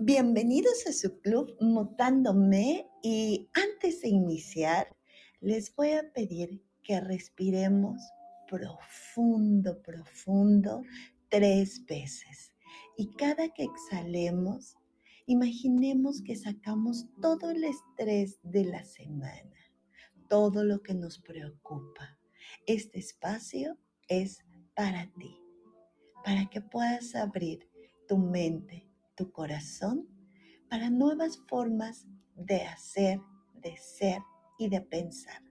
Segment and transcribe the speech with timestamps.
[0.00, 4.88] Bienvenidos a su club Mutándome y antes de iniciar
[5.40, 8.00] les voy a pedir que respiremos
[8.48, 10.82] profundo, profundo
[11.28, 12.52] tres veces
[12.96, 14.74] y cada que exhalemos
[15.26, 19.54] imaginemos que sacamos todo el estrés de la semana,
[20.28, 22.18] todo lo que nos preocupa.
[22.66, 25.38] Este espacio es para ti,
[26.24, 27.70] para que puedas abrir
[28.08, 30.08] tu mente tu corazón
[30.68, 33.20] para nuevas formas de hacer,
[33.54, 34.20] de ser
[34.58, 35.42] y de pensar.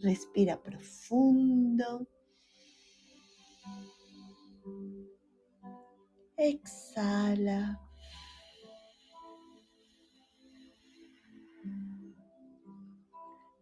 [0.00, 2.08] Respira profundo.
[6.36, 7.80] Exhala.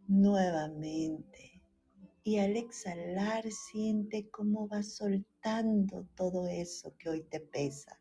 [0.09, 1.63] Nuevamente.
[2.23, 8.00] Y al exhalar siente cómo va soltando todo eso que hoy te pesa.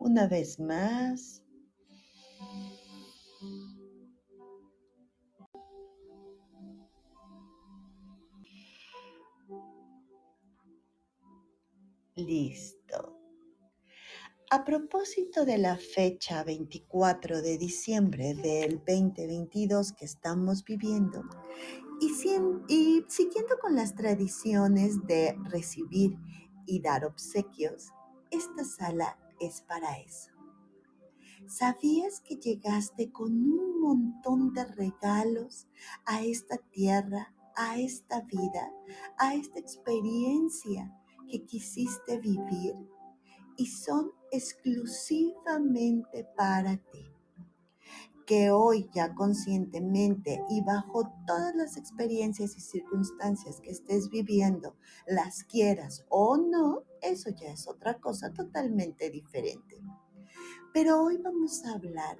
[0.00, 1.42] Una vez más.
[12.16, 12.77] Listo.
[14.50, 21.22] A propósito de la fecha 24 de diciembre del 2022 que estamos viviendo,
[22.00, 22.14] y,
[22.72, 26.16] y, siguiendo con las tradiciones de recibir
[26.64, 27.92] y dar obsequios,
[28.30, 30.30] esta sala es para eso.
[31.46, 35.66] ¿Sabías que llegaste con un montón de regalos
[36.06, 38.72] a esta tierra, a esta vida,
[39.18, 40.90] a esta experiencia
[41.30, 42.76] que quisiste vivir?
[43.58, 47.04] Y son exclusivamente para ti.
[48.24, 54.76] Que hoy ya conscientemente y bajo todas las experiencias y circunstancias que estés viviendo,
[55.06, 59.82] las quieras o no, eso ya es otra cosa totalmente diferente.
[60.72, 62.18] Pero hoy vamos a hablar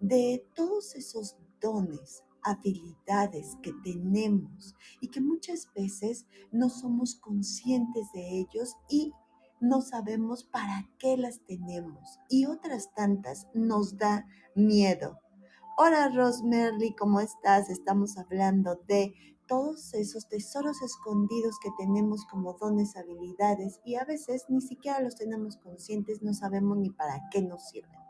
[0.00, 8.40] de todos esos dones, habilidades que tenemos y que muchas veces no somos conscientes de
[8.40, 9.12] ellos y
[9.60, 15.18] no sabemos para qué las tenemos y otras tantas nos da miedo.
[15.78, 17.70] Hola Rosemary, ¿cómo estás?
[17.70, 19.14] Estamos hablando de
[19.46, 25.16] todos esos tesoros escondidos que tenemos como dones, habilidades y a veces ni siquiera los
[25.16, 28.00] tenemos conscientes, no sabemos ni para qué nos sirven.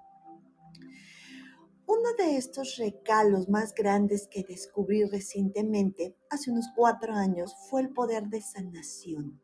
[1.89, 7.91] Uno de estos regalos más grandes que descubrí recientemente, hace unos cuatro años, fue el
[7.91, 9.41] poder de sanación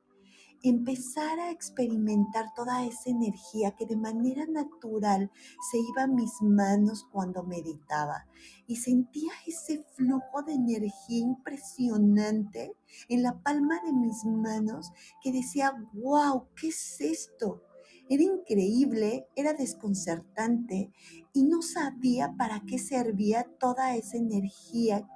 [0.63, 5.31] empezar a experimentar toda esa energía que de manera natural
[5.71, 8.27] se iba a mis manos cuando meditaba
[8.67, 12.77] y sentía ese flujo de energía impresionante
[13.09, 14.93] en la palma de mis manos
[15.23, 17.63] que decía, wow, ¿qué es esto?
[18.09, 20.93] Era increíble, era desconcertante
[21.33, 25.09] y no sabía para qué servía toda esa energía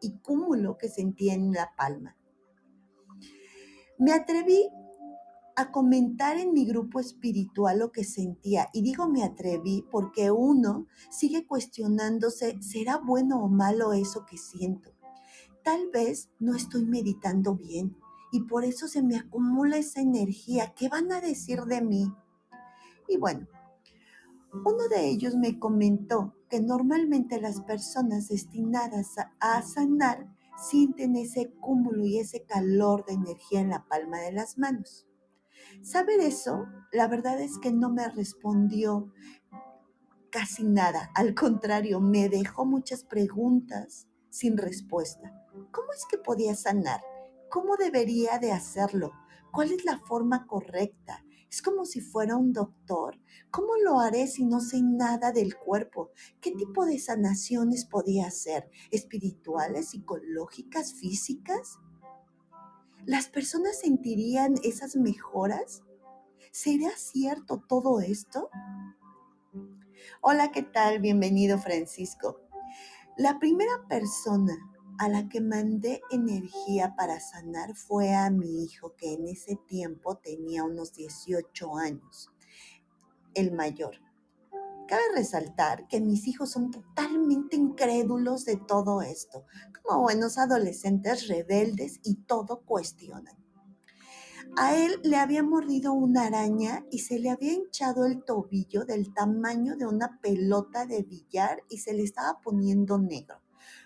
[0.00, 2.16] y cúmulo que sentía en la palma.
[3.98, 4.68] Me atreví
[5.56, 8.68] a comentar en mi grupo espiritual lo que sentía.
[8.72, 14.92] Y digo me atreví porque uno sigue cuestionándose, ¿será bueno o malo eso que siento?
[15.62, 17.96] Tal vez no estoy meditando bien
[18.32, 20.74] y por eso se me acumula esa energía.
[20.74, 22.12] ¿Qué van a decir de mí?
[23.08, 23.46] Y bueno,
[24.64, 32.04] uno de ellos me comentó que normalmente las personas destinadas a, sanar sienten ese cúmulo
[32.04, 35.03] y ese calor de energía en la palma de las manos.
[35.84, 39.12] Saber eso, la verdad es que no me respondió
[40.30, 41.10] casi nada.
[41.14, 45.30] Al contrario, me dejó muchas preguntas sin respuesta.
[45.70, 47.02] ¿Cómo es que podía sanar?
[47.50, 49.12] ¿Cómo debería de hacerlo?
[49.52, 51.22] ¿Cuál es la forma correcta?
[51.50, 53.20] Es como si fuera un doctor.
[53.50, 56.12] ¿Cómo lo haré si no sé nada del cuerpo?
[56.40, 58.70] ¿Qué tipo de sanaciones podía hacer?
[58.90, 61.78] ¿Espirituales, psicológicas, físicas?
[63.06, 65.82] ¿Las personas sentirían esas mejoras?
[66.52, 68.48] ¿Será cierto todo esto?
[70.22, 71.00] Hola, ¿qué tal?
[71.00, 72.40] Bienvenido Francisco.
[73.18, 74.56] La primera persona
[74.98, 80.16] a la que mandé energía para sanar fue a mi hijo, que en ese tiempo
[80.16, 82.30] tenía unos 18 años,
[83.34, 84.03] el mayor.
[84.86, 89.44] Cabe resaltar que mis hijos son totalmente incrédulos de todo esto,
[89.82, 93.36] como buenos adolescentes rebeldes y todo cuestionan.
[94.56, 99.12] A él le había mordido una araña y se le había hinchado el tobillo del
[99.12, 103.42] tamaño de una pelota de billar y se le estaba poniendo negro.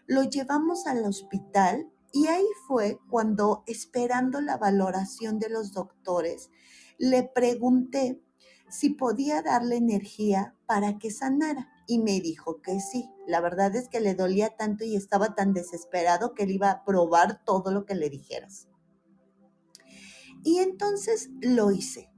[0.07, 6.51] Lo llevamos al hospital y ahí fue cuando, esperando la valoración de los doctores,
[6.99, 8.21] le pregunté
[8.69, 11.69] si podía darle energía para que sanara.
[11.87, 13.11] Y me dijo que sí.
[13.27, 16.85] La verdad es que le dolía tanto y estaba tan desesperado que él iba a
[16.85, 18.69] probar todo lo que le dijeras.
[20.45, 22.11] Y entonces lo hice.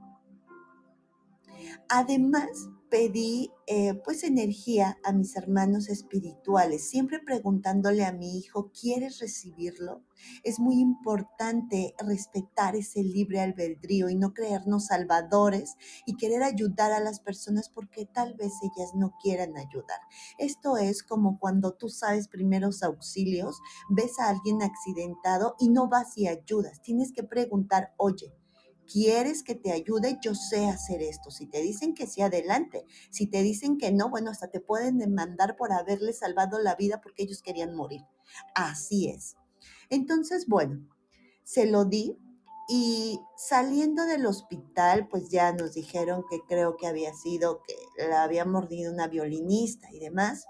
[1.89, 2.51] Además,
[2.91, 10.03] pedí eh, pues energía a mis hermanos espirituales, siempre preguntándole a mi hijo, ¿quieres recibirlo?
[10.43, 17.01] Es muy importante respetar ese libre albedrío y no creernos salvadores y querer ayudar a
[17.01, 20.01] las personas porque tal vez ellas no quieran ayudar.
[20.39, 26.19] Esto es como cuando tú sabes primeros auxilios, ves a alguien accidentado y no vas
[26.19, 26.83] y ayudas.
[26.83, 28.35] Tienes que preguntar, oye,
[28.91, 31.31] quieres que te ayude, yo sé hacer esto.
[31.31, 32.85] Si te dicen que sí, adelante.
[33.11, 37.01] Si te dicen que no, bueno, hasta te pueden demandar por haberle salvado la vida
[37.01, 38.03] porque ellos querían morir.
[38.55, 39.37] Así es.
[39.89, 40.89] Entonces, bueno,
[41.45, 42.17] se lo di
[42.69, 47.75] y saliendo del hospital, pues ya nos dijeron que creo que había sido que
[48.09, 50.47] la había mordido una violinista y demás,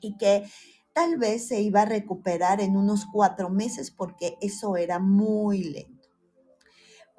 [0.00, 0.48] y que
[0.94, 5.99] tal vez se iba a recuperar en unos cuatro meses porque eso era muy lento.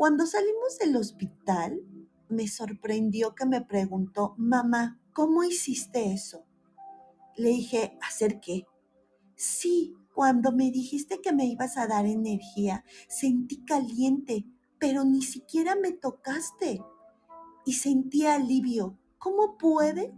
[0.01, 1.80] Cuando salimos del hospital,
[2.27, 6.44] me sorprendió que me preguntó, mamá, ¿cómo hiciste eso?
[7.36, 8.65] Le dije, ¿hacer qué?
[9.36, 14.44] Sí, cuando me dijiste que me ibas a dar energía, sentí caliente,
[14.80, 16.81] pero ni siquiera me tocaste.
[17.68, 18.98] Y sentí alivio.
[19.19, 20.15] ¿Cómo puede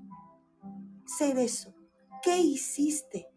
[1.05, 1.75] ser eso?
[2.21, 3.27] ¿Qué hiciste?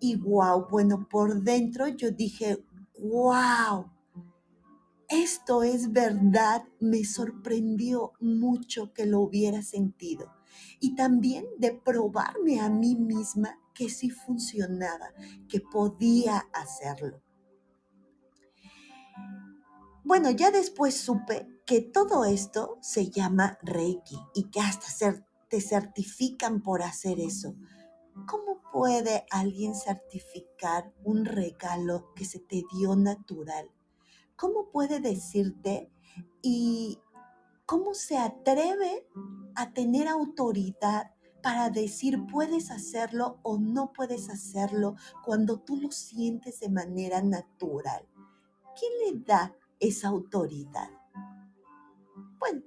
[0.00, 2.64] Y wow, bueno, por dentro yo dije,
[2.98, 3.90] wow,
[5.08, 10.32] esto es verdad, me sorprendió mucho que lo hubiera sentido.
[10.80, 15.12] Y también de probarme a mí misma que sí funcionaba,
[15.48, 17.22] que podía hacerlo.
[20.02, 24.86] Bueno, ya después supe que todo esto se llama Reiki y que hasta
[25.48, 27.56] te certifican por hacer eso.
[28.26, 33.68] ¿Cómo puede alguien certificar un regalo que se te dio natural?
[34.36, 35.90] ¿Cómo puede decirte
[36.42, 37.00] y
[37.64, 39.06] cómo se atreve
[39.54, 41.12] a tener autoridad
[41.42, 48.06] para decir puedes hacerlo o no puedes hacerlo cuando tú lo sientes de manera natural?
[48.78, 50.90] ¿Quién le da esa autoridad?
[52.38, 52.62] Bueno,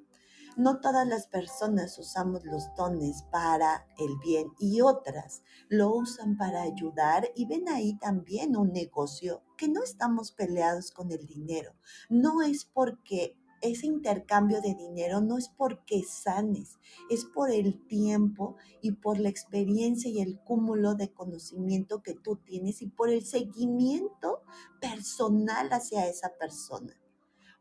[0.58, 6.64] no todas las personas usamos los dones para el bien y otras lo usan para
[6.64, 11.76] ayudar y ven ahí también un negocio que no estamos peleados con el dinero.
[12.10, 16.80] No es porque ese intercambio de dinero no es porque sanes,
[17.10, 22.38] es por el tiempo y por la experiencia y el cúmulo de conocimiento que tú
[22.38, 24.44] tienes y por el seguimiento
[24.80, 26.96] personal hacia esa persona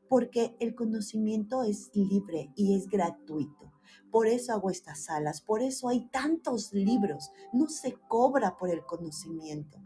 [0.08, 3.72] porque el conocimiento es libre y es gratuito.
[4.10, 7.30] Por eso hago estas salas, por eso hay tantos libros.
[7.52, 9.78] No se cobra por el conocimiento,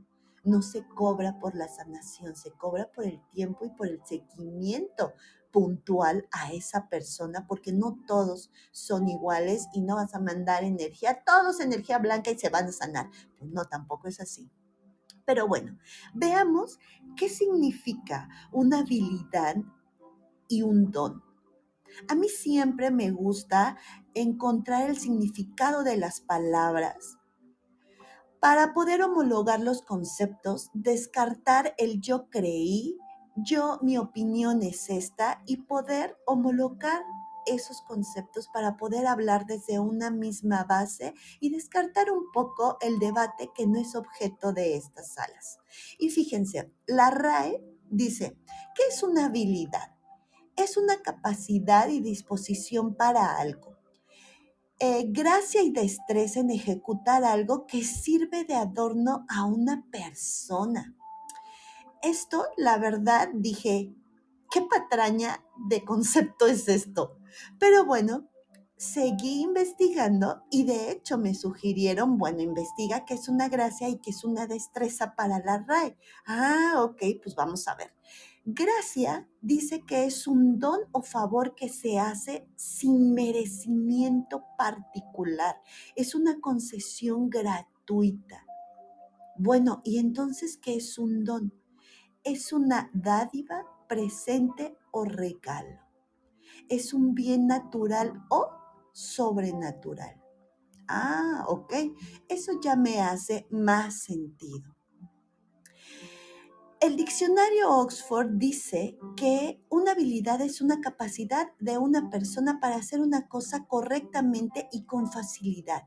[0.44, 5.14] no se cobra por la sanación, se cobra por el tiempo y por el seguimiento
[5.52, 11.22] puntual a esa persona, porque no todos son iguales y no vas a mandar energía,
[11.24, 13.10] todos energía blanca y se van a sanar.
[13.38, 14.50] Pues no, tampoco es así.
[15.24, 15.78] Pero bueno,
[16.14, 16.78] veamos
[17.16, 19.56] qué significa una habilidad
[20.48, 21.22] y un don.
[22.08, 23.76] A mí siempre me gusta
[24.14, 27.18] encontrar el significado de las palabras
[28.42, 32.98] para poder homologar los conceptos, descartar el yo creí,
[33.36, 37.04] yo mi opinión es esta y poder homologar
[37.46, 43.52] esos conceptos para poder hablar desde una misma base y descartar un poco el debate
[43.54, 45.60] que no es objeto de estas salas.
[46.00, 48.36] Y fíjense, la RAE dice,
[48.74, 49.92] ¿qué es una habilidad?
[50.56, 53.71] es una capacidad y disposición para algo.
[54.84, 60.96] Eh, gracia y destreza en ejecutar algo que sirve de adorno a una persona.
[62.02, 63.94] Esto, la verdad, dije,
[64.50, 67.16] ¿qué patraña de concepto es esto?
[67.60, 68.28] Pero bueno,
[68.76, 74.10] seguí investigando y de hecho me sugirieron, bueno, investiga que es una gracia y que
[74.10, 75.96] es una destreza para la RAE.
[76.26, 77.94] Ah, ok, pues vamos a ver.
[78.44, 85.62] Gracia dice que es un don o favor que se hace sin merecimiento particular.
[85.94, 88.44] Es una concesión gratuita.
[89.38, 91.54] Bueno, ¿y entonces qué es un don?
[92.24, 95.78] Es una dádiva, presente o regalo.
[96.68, 98.50] Es un bien natural o
[98.92, 100.20] sobrenatural.
[100.88, 101.74] Ah, ok,
[102.28, 104.74] eso ya me hace más sentido.
[106.82, 113.00] El diccionario Oxford dice que una habilidad es una capacidad de una persona para hacer
[113.00, 115.84] una cosa correctamente y con facilidad.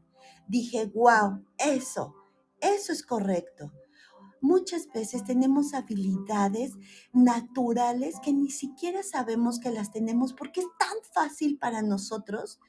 [0.47, 2.15] Dije, wow, eso,
[2.61, 3.73] eso es correcto.
[4.39, 6.71] Muchas veces tenemos habilidades
[7.11, 12.61] naturales que ni siquiera sabemos que las tenemos porque es tan fácil para nosotros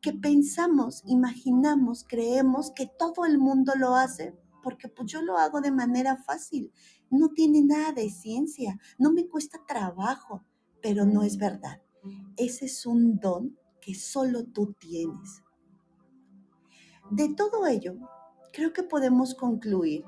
[0.00, 5.60] que pensamos, imaginamos, creemos que todo el mundo lo hace porque pues yo lo hago
[5.60, 6.72] de manera fácil
[7.10, 10.44] no tiene nada de ciencia, no me cuesta trabajo,
[10.82, 11.82] pero no es verdad.
[12.36, 15.42] Ese es un don que solo tú tienes.
[17.10, 17.96] De todo ello,
[18.52, 20.04] creo que podemos concluir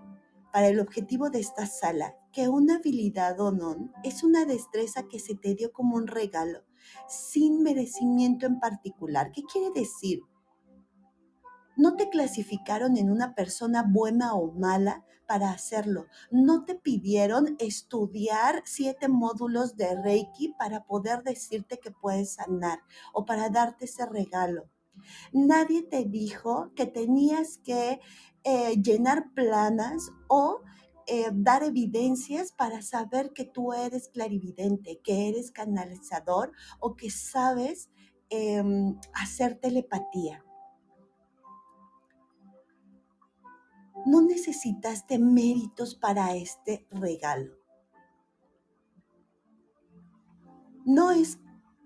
[0.52, 5.18] para el objetivo de esta sala que una habilidad o don es una destreza que
[5.18, 6.64] se te dio como un regalo,
[7.08, 9.32] sin merecimiento en particular.
[9.32, 10.22] ¿Qué quiere decir?
[11.76, 16.06] No te clasificaron en una persona buena o mala para hacerlo.
[16.30, 22.80] No te pidieron estudiar siete módulos de Reiki para poder decirte que puedes sanar
[23.12, 24.70] o para darte ese regalo.
[25.32, 28.00] Nadie te dijo que tenías que
[28.44, 30.62] eh, llenar planas o
[31.06, 37.90] eh, dar evidencias para saber que tú eres clarividente, que eres canalizador o que sabes
[38.28, 40.45] em, hacer telepatía.
[44.06, 47.52] No necesitaste méritos para este regalo.
[50.84, 51.38] No es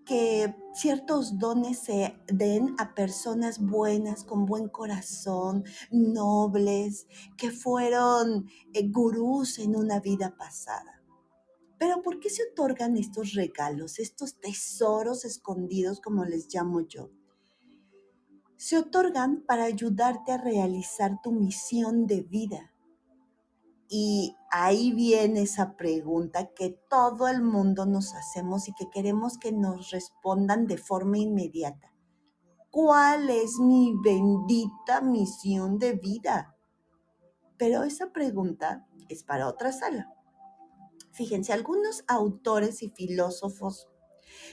[0.05, 7.07] que ciertos dones se den a personas buenas, con buen corazón, nobles,
[7.39, 11.03] que fueron eh, gurús en una vida pasada.
[11.79, 17.11] Pero ¿por qué se otorgan estos regalos, estos tesoros escondidos, como les llamo yo?
[18.61, 22.75] Se otorgan para ayudarte a realizar tu misión de vida.
[23.89, 29.51] Y ahí viene esa pregunta que todo el mundo nos hacemos y que queremos que
[29.51, 31.95] nos respondan de forma inmediata.
[32.71, 36.55] ¿Cuál es mi bendita misión de vida?
[37.57, 40.13] Pero esa pregunta es para otra sala.
[41.13, 43.89] Fíjense, algunos autores y filósofos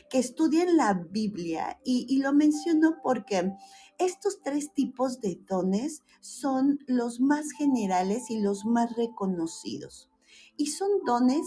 [0.10, 3.54] que estudien la Biblia y, lo menciono porque
[3.98, 10.10] estos tres tipos de dones son los más generales y los más reconocidos.
[10.56, 11.46] Y son dones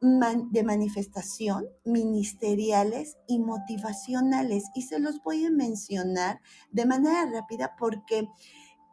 [0.00, 4.64] de manifestación, ministeriales y motivacionales.
[4.74, 8.28] Y se los voy a mencionar de manera rápida porque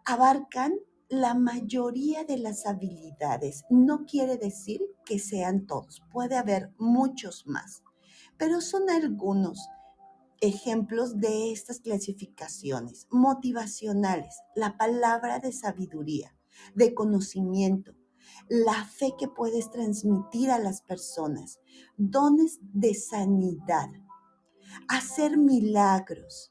[0.05, 0.74] abarcan
[1.10, 3.65] la mayoría de las habilidades.
[3.70, 7.84] No quiere decir que sean todos, puede haber muchos más
[8.41, 9.70] pero son algunos
[10.41, 16.36] ejemplos de estas clasificaciones motivacionales, la palabra de sabiduría,
[16.75, 17.95] de conocimiento,
[18.50, 21.60] la fe que puedes transmitir a las personas,
[21.95, 23.89] dones de sanidad,
[24.88, 26.50] hacer milagros,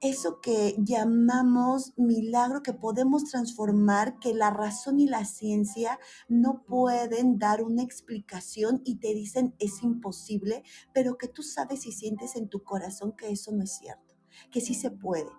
[0.00, 7.38] eso que llamamos milagro que podemos transformar, que la razón y la ciencia no pueden
[7.38, 10.62] dar una explicación y te dicen es imposible,
[10.94, 14.14] pero que tú sabes y sientes en tu corazón que eso no es cierto,
[14.50, 15.30] que sí se puede.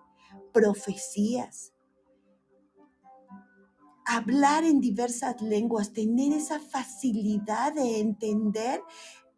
[0.52, 1.72] Profecías,
[4.04, 8.82] hablar en diversas lenguas, tener esa facilidad de entender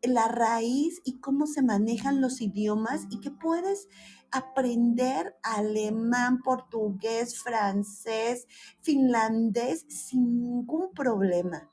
[0.03, 3.89] la raíz y cómo se manejan los idiomas y que puedes
[4.33, 8.47] aprender alemán, portugués, francés,
[8.81, 11.71] finlandés sin ningún problema.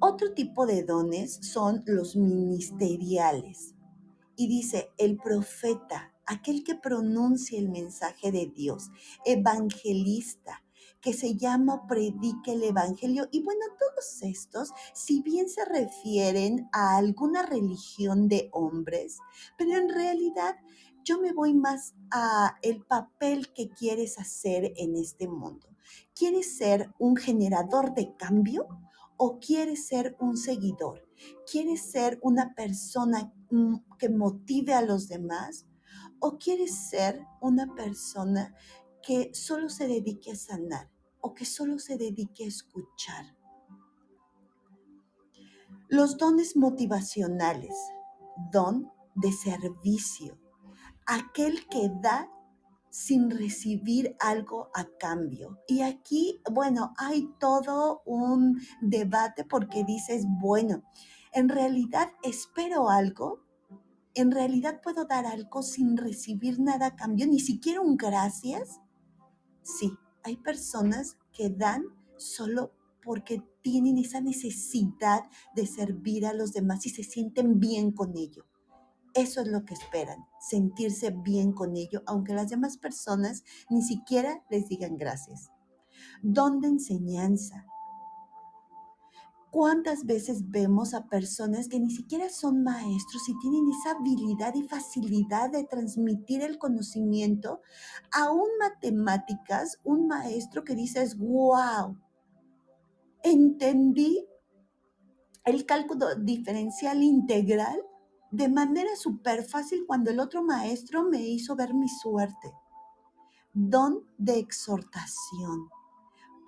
[0.00, 3.74] Otro tipo de dones son los ministeriales.
[4.36, 8.90] Y dice, el profeta, aquel que pronuncia el mensaje de Dios,
[9.24, 10.62] evangelista,
[11.00, 13.28] que se llama Predique el Evangelio.
[13.30, 19.18] Y bueno, todos estos, si bien se refieren a alguna religión de hombres,
[19.56, 20.56] pero en realidad
[21.02, 25.68] yo me voy más a el papel que quieres hacer en este mundo.
[26.14, 28.68] ¿Quieres ser un generador de cambio
[29.16, 31.08] o quieres ser un seguidor?
[31.50, 35.66] ¿Quieres ser una persona mm, que motive a los demás?
[36.20, 38.54] ¿O quieres ser una persona
[39.10, 40.88] que solo se dedique a sanar
[41.20, 43.36] o que solo se dedique a escuchar.
[45.88, 47.74] Los dones motivacionales,
[48.52, 50.38] don de servicio,
[51.06, 52.30] aquel que da
[52.90, 55.58] sin recibir algo a cambio.
[55.66, 60.84] Y aquí, bueno, hay todo un debate porque dices, bueno,
[61.32, 63.40] en realidad espero algo
[64.14, 68.80] ¿En realidad puedo dar algo sin recibir nada a cambio, ni siquiera un gracias?
[69.62, 71.84] Sí, hay personas que dan
[72.16, 75.22] solo porque tienen esa necesidad
[75.54, 78.46] de servir a los demás y se sienten bien con ello.
[79.14, 84.44] Eso es lo que esperan, sentirse bien con ello, aunque las demás personas ni siquiera
[84.50, 85.50] les digan gracias.
[86.22, 87.66] Don de enseñanza,
[89.50, 94.62] ¿Cuántas veces vemos a personas que ni siquiera son maestros y tienen esa habilidad y
[94.62, 97.60] facilidad de transmitir el conocimiento
[98.12, 101.96] a un matemáticas, un maestro que dices, wow,
[103.24, 104.24] entendí
[105.44, 107.82] el cálculo diferencial integral
[108.30, 112.52] de manera súper fácil cuando el otro maestro me hizo ver mi suerte.
[113.52, 115.68] Don de exhortación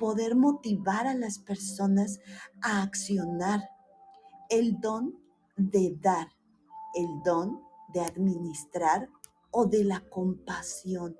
[0.02, 2.18] poder motivar a las personas
[2.60, 3.70] a accionar,
[4.50, 5.14] el don
[5.56, 6.26] de dar,
[6.96, 7.62] el don
[7.94, 9.08] de administrar
[9.52, 11.16] o de la compasión,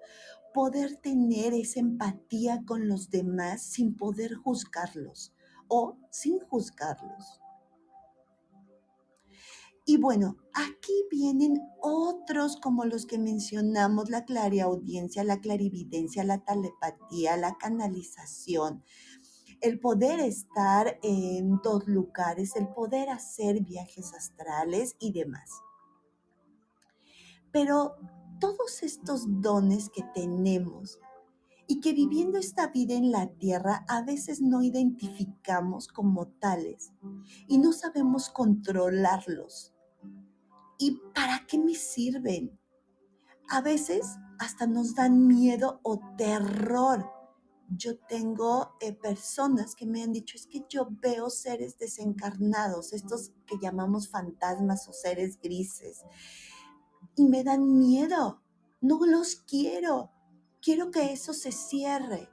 [0.53, 5.33] poder tener esa empatía con los demás sin poder juzgarlos
[5.69, 7.42] o sin juzgarlos.
[9.85, 17.37] Y bueno, aquí vienen otros como los que mencionamos, la clariaudiencia, la clarividencia, la telepatía,
[17.37, 18.85] la canalización,
[19.61, 25.51] el poder estar en dos lugares, el poder hacer viajes astrales y demás.
[27.51, 27.97] Pero
[28.39, 31.01] todos estos dones que tenemos
[31.67, 36.93] y que viviendo esta vida en la tierra a veces no identificamos como tales
[37.49, 39.72] y no sabemos controlarlos
[40.83, 42.59] ¿Y para qué me sirven?
[43.49, 47.09] A veces hasta nos dan miedo o terror.
[47.69, 53.31] Yo tengo eh, personas que me han dicho, es que yo veo seres desencarnados, estos
[53.47, 56.03] que llamamos fantasmas o seres grises,
[57.15, 58.43] y me dan miedo.
[58.81, 60.11] No los quiero.
[60.61, 62.29] Quiero que eso se cierre.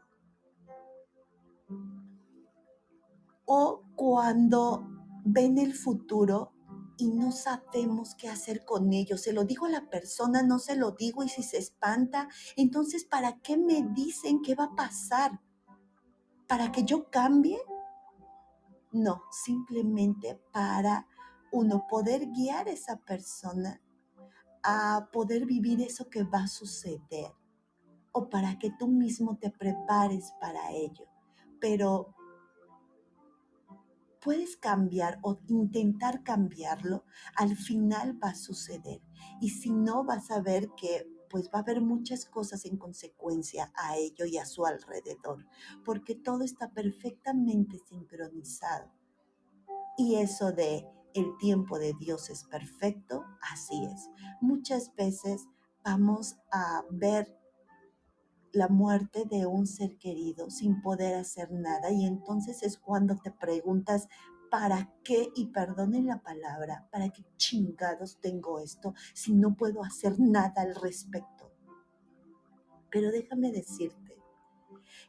[3.46, 4.88] O cuando
[5.24, 6.54] ven el futuro
[7.00, 9.18] y no sabemos qué hacer con ello.
[9.18, 13.06] Se lo digo a la persona, no se lo digo y si se espanta, entonces
[13.06, 15.40] ¿para qué me dicen qué va a pasar?
[16.48, 17.60] ¿Para que yo cambie?
[18.92, 21.08] No, simplemente para
[21.52, 23.82] uno poder guiar a esa persona
[24.62, 27.32] a poder vivir eso que va a suceder
[28.12, 31.06] o para que tú mismo te prepares para ello.
[31.62, 32.14] Pero
[34.22, 37.06] puedes cambiar o intentar cambiarlo,
[37.36, 39.02] al final va a suceder.
[39.42, 43.72] Y si no, vas a ver que pues va a haber muchas cosas en consecuencia
[43.76, 45.46] a ello y a su alrededor,
[45.86, 48.92] porque todo está perfectamente sincronizado.
[49.98, 54.10] Y eso de el tiempo de Dios es perfecto, así es.
[54.42, 55.48] Muchas veces
[55.84, 57.39] vamos a ver
[58.52, 63.32] la muerte de un ser querido sin poder hacer nada y entonces es cuando te
[63.32, 64.08] preguntas,
[64.50, 65.30] ¿para qué?
[65.36, 70.76] Y perdonen la palabra, ¿para qué chingados tengo esto si no puedo hacer nada al
[70.76, 71.52] respecto?
[72.90, 74.18] Pero déjame decirte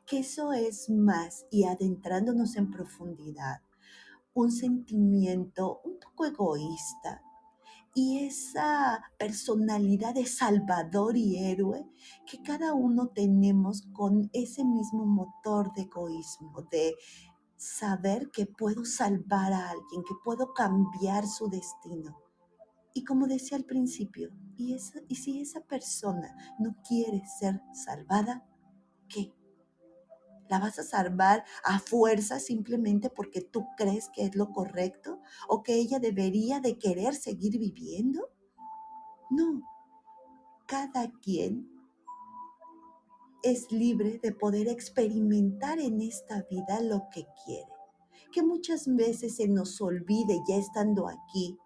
[0.06, 3.62] que eso es más y adentrándonos en profundidad,
[4.34, 7.22] un sentimiento un poco egoísta
[7.94, 11.86] y esa personalidad de salvador y héroe
[12.26, 16.94] que cada uno tenemos con ese mismo motor de egoísmo, de
[17.56, 22.16] saber que puedo salvar a alguien, que puedo cambiar su destino.
[22.94, 24.76] Y como decía al principio, ¿y,
[25.08, 28.46] y si esa persona no quiere ser salvada?
[29.08, 29.32] ¿Qué?
[30.50, 35.62] ¿La vas a salvar a fuerza simplemente porque tú crees que es lo correcto o
[35.62, 38.28] que ella debería de querer seguir viviendo?
[39.30, 39.62] No,
[40.66, 41.70] cada quien
[43.44, 47.70] es libre de poder experimentar en esta vida lo que quiere.
[48.32, 51.58] Que muchas veces se nos olvide ya estando aquí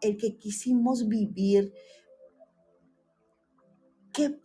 [0.00, 1.72] el que quisimos vivir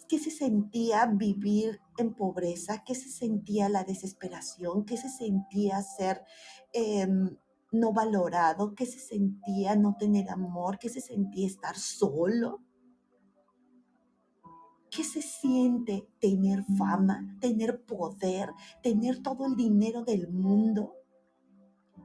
[0.07, 2.83] ¿Qué, se sentía vivir en pobreza?
[2.85, 4.85] ¿Qué se sentía la desesperación?
[4.85, 6.21] ¿Qué se sentía ser
[6.71, 7.35] em,
[7.71, 8.73] no valorado?
[8.73, 10.79] ¿Qué se sentía no tener amor?
[10.79, 12.61] ¿Qué se sentía estar solo?
[14.89, 20.93] ¿Qué se siente tener fama, tener poder, tener todo el dinero del mundo?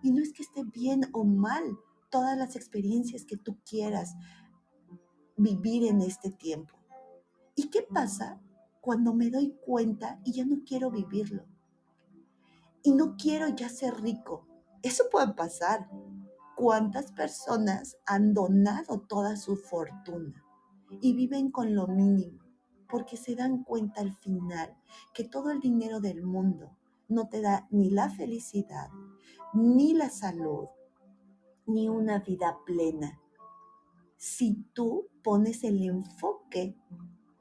[0.02, 1.78] Y no es que esté bien o mal
[2.11, 4.16] todas las experiencias que tú quieras
[5.37, 6.80] vivir en este tiempo.
[7.55, 8.41] ¿Y qué pasa
[8.81, 11.45] cuando me doy cuenta y ya no quiero vivirlo?
[12.83, 14.47] Y no quiero ya ser rico.
[14.83, 15.91] Eso puede pasar.
[16.57, 20.45] ¿Cuántas personas han donado toda su fortuna
[21.01, 22.41] y viven con lo mínimo?
[22.89, 24.77] Porque se dan cuenta al final
[25.15, 26.77] que todo el dinero del mundo
[27.09, 28.89] no te da ni la felicidad,
[29.53, 30.69] ni la salud,
[31.67, 33.21] ni una vida plena.
[34.17, 36.77] Si tú pones el enfoque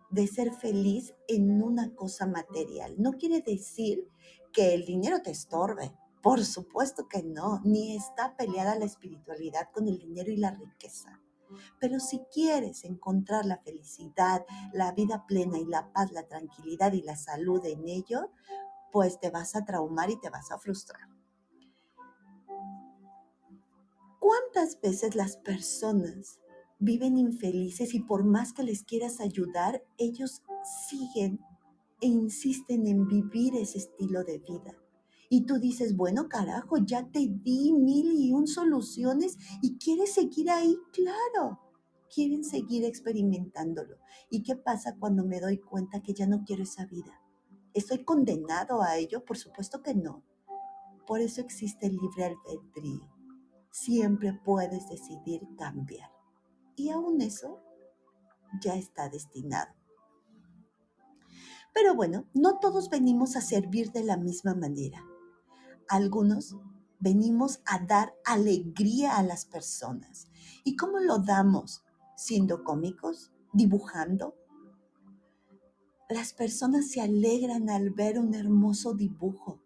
[0.09, 4.07] de ser feliz en una cosa material, no quiere decir
[4.51, 5.93] que el dinero te estorbe.
[6.21, 11.21] Por supuesto que no, ni está peleada la espiritualidad con el dinero y la riqueza.
[11.79, 17.01] Pero si quieres encontrar la felicidad, la vida plena y la paz, la tranquilidad y
[17.01, 18.31] la salud en ello,
[18.91, 21.07] pues te vas a traumar y te vas a frustrar.
[24.19, 26.39] ¿Cuántas veces las personas
[26.79, 30.41] viven infelices y por más que les quieras ayudar, ellos
[30.89, 31.39] siguen
[32.01, 34.75] e insisten en vivir ese estilo de vida?
[35.29, 40.49] Y tú dices, bueno, carajo, ya te di mil y un soluciones y quieres seguir
[40.49, 41.59] ahí, claro.
[42.13, 43.97] Quieren seguir experimentándolo.
[44.31, 47.21] ¿Y qué pasa cuando me doy cuenta que ya no quiero esa vida?
[47.75, 49.23] ¿Estoy condenado a ello?
[49.23, 50.23] Por supuesto que no.
[51.05, 53.07] Por eso existe el libre albedrío.
[53.69, 56.18] Siempre puedes decidir cambiar.
[56.79, 57.59] Y aún eso
[58.63, 59.73] ya está destinado.
[61.73, 65.05] Pero bueno, no todos venimos a servir de la misma manera
[65.89, 66.55] algunos
[66.99, 70.27] venimos a dar alegría a las personas.
[70.63, 71.83] ¿Y cómo lo damos?
[72.15, 74.35] Siendo cómicos, dibujando.
[76.09, 79.61] Las personas se alegran al ver un hermoso dibujo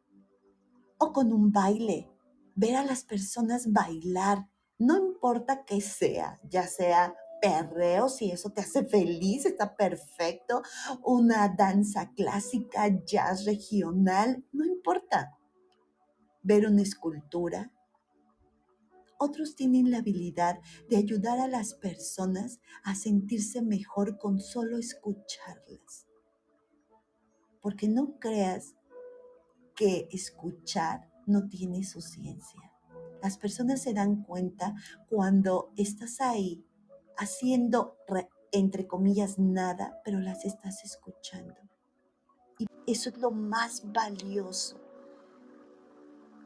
[0.97, 2.09] o con un baile,
[2.55, 8.59] ver a las personas bailar, no importa qué sea, ya sea perreo, si eso te
[8.59, 10.63] hace feliz, está perfecto,
[11.01, 15.37] una danza clásica, jazz regional, no importa
[16.41, 17.71] ver una escultura.
[19.17, 20.59] Otros tienen la habilidad
[20.89, 26.05] de ayudar a las personas a sentirse mejor con solo escucharlas.
[27.61, 28.75] Porque no creas
[29.73, 32.72] que escuchar no tiene su ciencia.
[33.23, 34.75] Las personas se dan cuenta
[35.09, 36.63] cuando estás ahí
[37.17, 37.97] haciendo,
[38.51, 41.55] entre comillas, nada, pero las estás escuchando.
[42.59, 44.83] Y eso es lo más valioso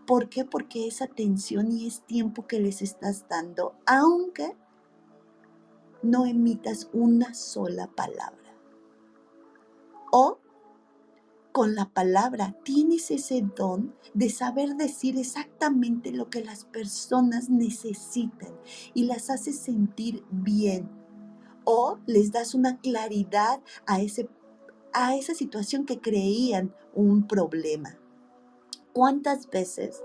[0.08, 0.46] ¿Por qué?
[0.46, 4.56] Porque es atención y es tiempo que les estás dando, aunque
[6.02, 8.56] no emitas una sola palabra.
[10.14, 10.40] O
[11.58, 18.56] con la palabra tienes ese don de saber decir exactamente lo que las personas necesitan
[18.94, 20.88] y las haces sentir bien.
[21.64, 24.30] O les das una claridad a, ese,
[24.94, 27.98] a esa situación que creían un problema.
[28.94, 30.04] ¿Cuántas veces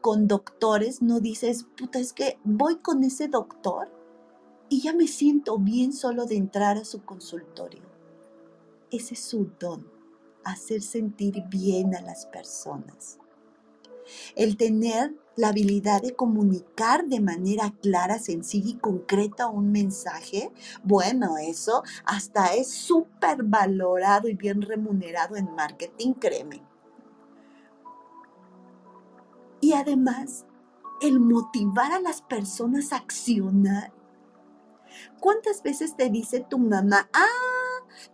[0.00, 3.88] con doctores no dices, puta, es que voy con ese doctor
[4.68, 7.82] y ya me siento bien solo de entrar a su consultorio?
[8.90, 9.97] Ese es su don,
[10.52, 13.18] hacer sentir bien a las personas.
[14.34, 20.50] El tener la habilidad de comunicar de manera clara, sencilla y concreta un mensaje,
[20.82, 26.62] bueno, eso hasta es súper valorado y bien remunerado en marketing, créeme.
[29.60, 30.46] Y además,
[31.00, 33.92] el motivar a las personas a accionar.
[35.20, 37.57] ¿Cuántas veces te dice tu mamá, ah,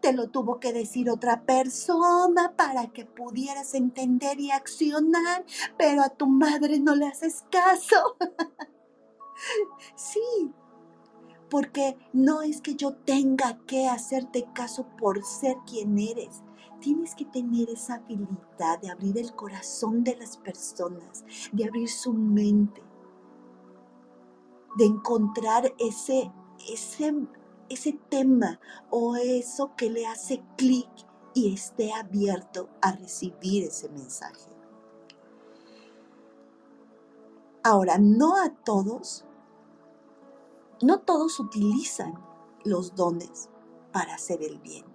[0.01, 5.45] te lo tuvo que decir otra persona para que pudieras entender y accionar,
[5.77, 8.17] pero a tu madre no le haces caso?
[9.97, 10.53] sí,
[11.51, 16.43] porque no es que yo tenga que hacerte caso por ser quien eres,
[16.81, 22.13] tienes que tener esa habilidad de abrir el corazón de las personas, de abrir su
[22.13, 22.83] mente,
[24.77, 26.31] de encontrar ese,
[26.71, 27.15] ese,
[27.69, 30.89] ese tema o eso que le hace clic
[31.35, 34.51] y esté abierto a recibir ese mensaje.
[37.63, 39.25] Ahora, no a todos,
[40.83, 42.15] no todos utilizan
[42.65, 43.49] los dones
[43.93, 44.95] para hacer el bien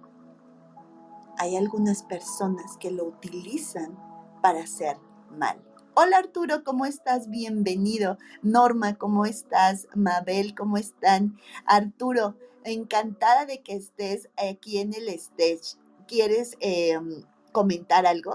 [1.40, 3.98] hay algunas personas que lo utilizan
[4.42, 4.98] para hacer
[5.30, 5.58] mal.
[5.94, 7.30] Hola Arturo, ¿cómo estás?
[7.30, 8.18] Bienvenido.
[8.42, 9.88] Norma, ¿cómo estás?
[9.94, 11.38] Mabel, ¿cómo están?
[11.64, 15.78] Arturo, encantada de que estés aquí en el stage.
[16.06, 18.34] ¿Quieres em, comentar algo?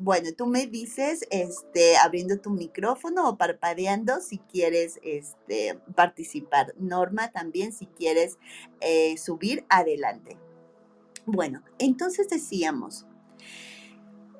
[0.00, 6.72] Bueno, tú me dices, este, abriendo tu micrófono o parpadeando si quieres este, participar.
[6.78, 8.38] Norma también si quieres
[8.80, 10.36] eh, subir adelante.
[11.26, 13.06] Bueno, entonces decíamos,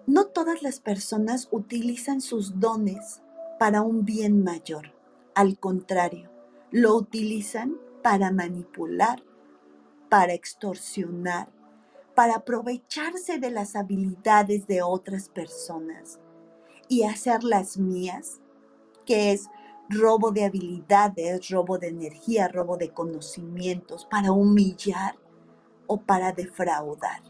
[0.07, 3.21] No todas las personas utilizan sus dones
[3.59, 4.98] para un bien mayor.
[5.39, 6.33] Al contrario,
[6.73, 9.23] lo utilizan para manipular,
[10.09, 11.49] para extorsionar,
[12.17, 16.19] para aprovecharse de las habilidades de otras personas
[16.89, 18.41] y hacerlas mías,
[19.07, 19.47] que es
[19.89, 25.21] robo de habilidades, robo de energía, robo de conocimientos, para humillar
[25.87, 27.23] o para defraudar.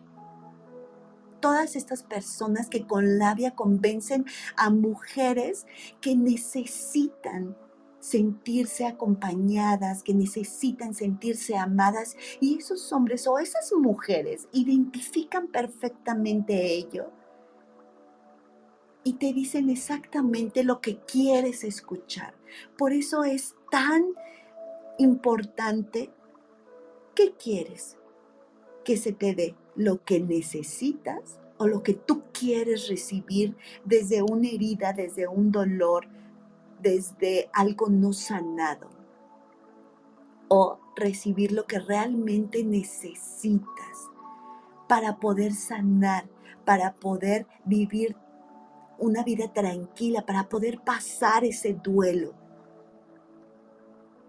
[1.41, 4.25] Todas estas personas que con labia convencen
[4.57, 5.67] a mujeres
[6.01, 7.55] que necesitan
[8.01, 17.11] sentirse acompañadas, que necesitan sentirse amadas y esos hombres o esas mujeres identifican perfectamente ello
[19.05, 22.35] y te dicen exactamente lo que quieres escuchar.
[22.77, 24.05] Por eso es tan
[24.99, 26.11] importante
[27.19, 27.97] ¿qué quieres?
[28.85, 34.49] Que se te dé lo que necesitas o lo que tú quieres recibir desde una
[34.49, 36.07] herida, desde un dolor,
[36.81, 38.89] desde algo no sanado
[40.49, 44.09] o recibir lo que realmente necesitas
[44.89, 46.29] para poder sanar,
[46.65, 48.17] para poder vivir
[48.99, 52.35] una vida tranquila, para poder pasar ese duelo.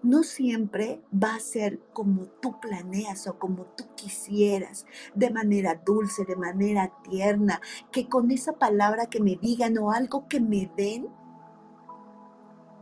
[0.02, 6.24] No siempre va a ser como tú planeas o como tú quisieras, de manera dulce,
[6.24, 7.60] de manera tierna,
[7.92, 11.10] que con esa palabra que me digan o algo que me den,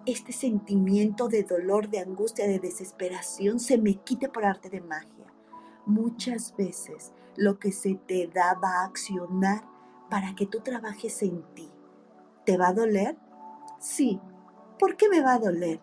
[0.08, 5.34] este sentimiento de dolor, de angustia, de desesperación se me quite por arte de magia.
[5.86, 9.66] Muchas veces lo que se te da va a accionar
[10.10, 11.70] para que tú trabajes en ti.
[12.46, 13.18] ¿Te va a doler?
[13.80, 14.22] Sí.
[14.80, 15.82] ¿Por qué me va a doler?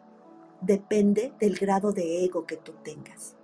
[0.62, 3.36] Depende del grado de ego que tú tengas.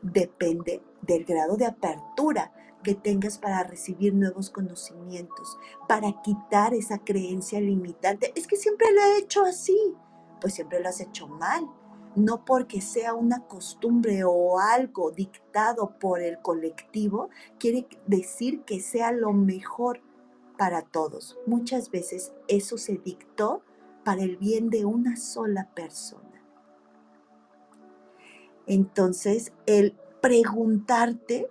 [0.00, 7.60] Depende del grado de apertura que tengas para recibir nuevos conocimientos, para quitar esa creencia
[7.60, 8.32] limitante.
[8.34, 9.94] Es que siempre lo he hecho así
[10.42, 11.66] pues siempre lo has hecho mal.
[12.14, 19.12] No porque sea una costumbre o algo dictado por el colectivo, quiere decir que sea
[19.12, 20.02] lo mejor
[20.58, 21.38] para todos.
[21.46, 23.62] Muchas veces eso se dictó
[24.04, 26.44] para el bien de una sola persona.
[28.66, 31.50] Entonces, el preguntarte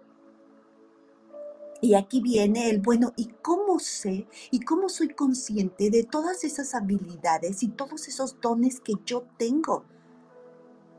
[1.82, 6.76] y aquí viene el, bueno, ¿y cómo sé y cómo soy consciente de todas esas
[6.76, 9.84] habilidades y todos esos dones que yo tengo?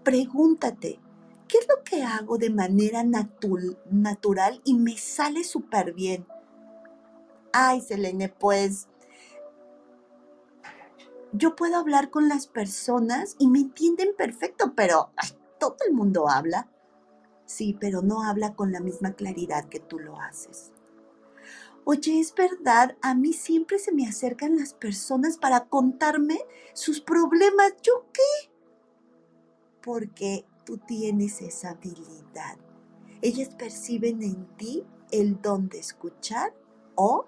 [0.02, 0.98] Pregúntate,
[1.46, 6.26] ¿qué es lo que hago de manera natural y me sale súper bien?
[7.52, 8.88] Ay, Selene, pues
[11.32, 15.10] yo puedo hablar con las personas y me entienden perfecto, pero
[15.58, 16.68] todo el mundo habla.
[17.46, 20.71] Sí, pero no habla con la misma claridad que tú lo haces.
[21.84, 26.38] Oye, es verdad, a mí siempre se me acercan las personas para contarme
[26.74, 27.74] sus problemas.
[27.82, 28.50] ¿Yo qué?
[29.82, 32.56] Porque tú tienes esa habilidad.
[33.20, 36.54] Ellas perciben en ti el don de escuchar
[36.94, 37.26] o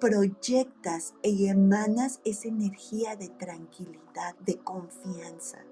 [0.00, 5.64] proyectas y emanas esa energía de tranquilidad, de confianza.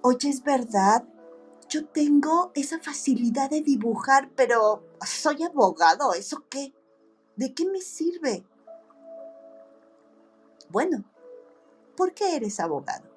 [0.00, 1.06] Oye, es verdad,
[1.68, 6.72] yo tengo esa facilidad de dibujar, pero soy abogado, ¿eso qué?
[7.36, 8.44] ¿De qué me sirve?
[10.68, 11.04] Bueno,
[11.96, 13.07] ¿por qué eres abogado?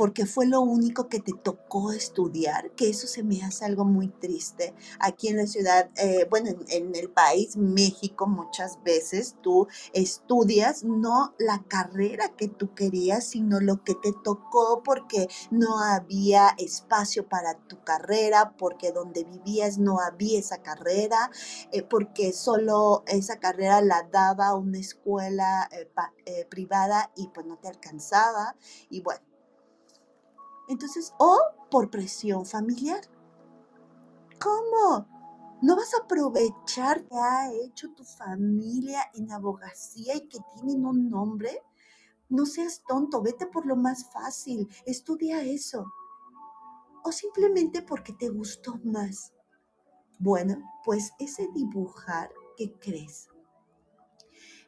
[0.00, 4.08] Porque fue lo único que te tocó estudiar, que eso se me hace algo muy
[4.08, 4.72] triste.
[4.98, 11.34] Aquí en la ciudad, eh, bueno, en, el país, México, muchas veces tú estudias no
[11.38, 17.58] la carrera que tú querías, sino lo que te tocó porque no había espacio para
[17.58, 21.30] tu carrera, porque donde vivías no había esa carrera,
[21.72, 25.68] eh, porque solo esa carrera la daba una escuela
[26.24, 28.56] eh, privada y pues no te alcanzaba.
[28.88, 29.29] Y bueno,
[30.70, 31.38] entonces, o
[31.70, 33.00] por presión familiar.
[34.40, 35.06] ¿Cómo?
[35.62, 41.10] ¿No vas a aprovechar que ha hecho tu familia en abogacía y que tienen un
[41.10, 41.62] nombre?
[42.28, 45.84] No seas tonto, vete por lo más fácil, estudia eso.
[47.02, 49.32] O simplemente porque te gustó más.
[50.20, 53.28] Bueno, pues ese dibujar, ¿qué crees?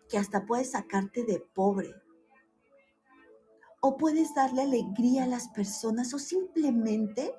[0.08, 1.94] Que hasta puede sacarte de pobre,
[3.84, 7.34] o puedes darle alegría a las personas o simplemente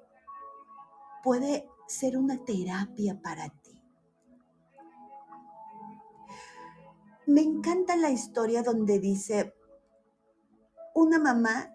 [1.24, 3.82] puede ser una terapia para ti.
[7.28, 9.54] Me encanta la historia donde dice,
[10.94, 11.72] una mamá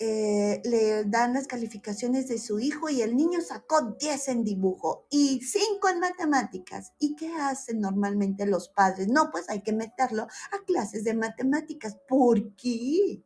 [0.00, 5.06] eh, le dan las calificaciones de su hijo y el niño sacó 10 en dibujo
[5.10, 6.94] y 5 en matemáticas.
[6.98, 9.08] ¿Y qué hacen normalmente los padres?
[9.08, 11.98] No, pues hay que meterlo a clases de matemáticas.
[12.08, 13.25] ¿Por qué?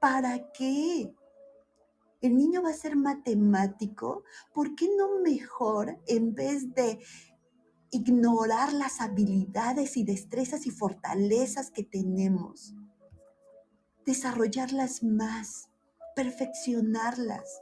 [0.00, 1.14] ¿Para qué?
[2.20, 4.24] El niño va a ser matemático.
[4.54, 6.98] ¿Por qué no mejor en vez de
[7.90, 12.74] ignorar las habilidades y destrezas y fortalezas que tenemos?
[14.06, 15.68] desarrollarlas más,
[16.14, 17.60] perfeccionarlas.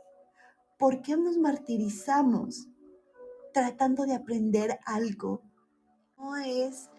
[0.78, 2.68] ¿Por qué nos martirizamos
[3.52, 5.42] tratando de aprender algo?
[6.18, 6.90] No es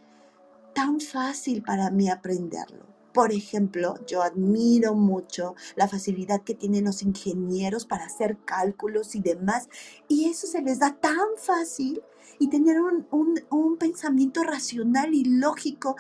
[0.74, 2.95] tan fácil para mí aprenderlo.
[3.16, 9.22] Por ejemplo, yo admiro mucho la facilidad que tienen los ingenieros para hacer cálculos y
[9.22, 9.70] demás,
[10.10, 12.04] y eso se les da tan fácil
[12.40, 13.08] y tener un,
[13.50, 15.96] un pensamiento racional y lógico.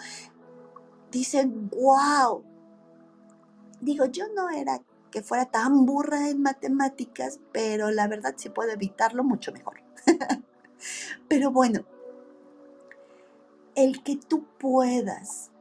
[1.10, 2.43] Dicen, wow,
[3.80, 8.71] Digo, yo no era que fuera tan burra en matemáticas, pero la verdad si puedo
[8.71, 9.82] evitarlo, mucho mejor.
[11.28, 11.86] pero bueno,
[13.75, 15.51] el que tú puedas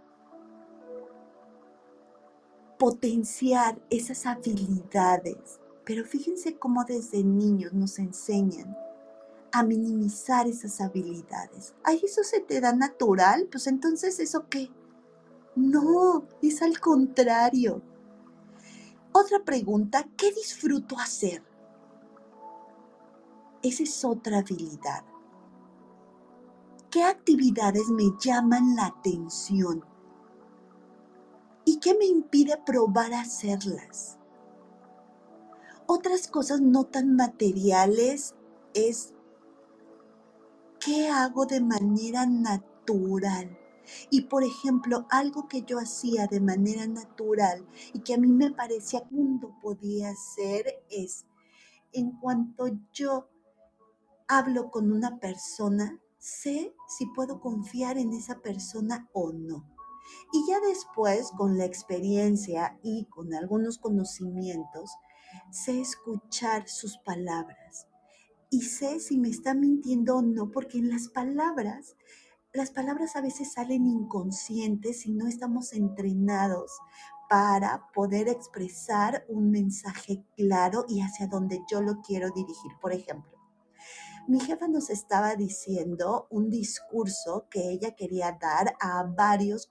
[2.84, 8.76] potenciar esas habilidades, pero fíjense cómo desde niños nos enseñan
[9.52, 11.72] a minimizar esas habilidades.
[11.82, 14.70] Ay, eso se te da natural, pues entonces eso qué?
[15.56, 17.80] No, es al contrario
[19.12, 21.42] otra pregunta, ¿qué disfruto hacer?
[23.62, 25.06] Esa es otra habilidad.
[26.90, 29.93] ¿Qué actividades me llaman la atención?
[31.64, 34.18] ¿Y qué me impide probar hacerlas?
[35.86, 38.34] Otras cosas no tan materiales
[38.74, 39.12] es
[40.80, 43.58] qué hago de manera natural
[44.10, 48.50] y por ejemplo, algo que yo hacía de manera natural y que a mí me
[48.50, 51.26] parecía que mundo podía hacer es,
[51.92, 53.28] en cuanto yo
[54.26, 59.73] hablo con una persona, sé si puedo confiar en esa persona o no.
[60.34, 64.90] Y ya después, con la experiencia y con algunos conocimientos,
[65.52, 67.86] sé escuchar sus palabras.
[68.50, 71.94] Y sé si me está mintiendo o no, porque en las palabras
[72.52, 76.72] las palabras a veces salen inconscientes y no estamos entrenados
[77.30, 82.72] para poder expresar un mensaje claro y hacia donde yo lo quiero dirigir.
[82.80, 83.33] Por ejemplo,
[84.28, 89.68] mi jefa nos estaba diciendo un discurso que ella quería dar a varios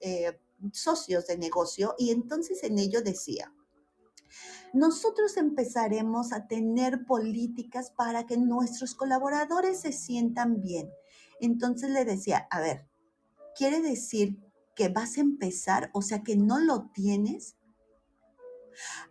[0.00, 0.38] eh,
[0.72, 3.52] socios de negocio y entonces en ello decía,
[4.72, 10.90] nosotros empezaremos a tener políticas para que nuestros colaboradores se sientan bien
[11.42, 12.86] entonces le decía, a ver,
[13.56, 14.38] ¿quiere decir
[14.76, 15.90] que vas a empezar?
[15.92, 17.56] O sea, que no lo tienes.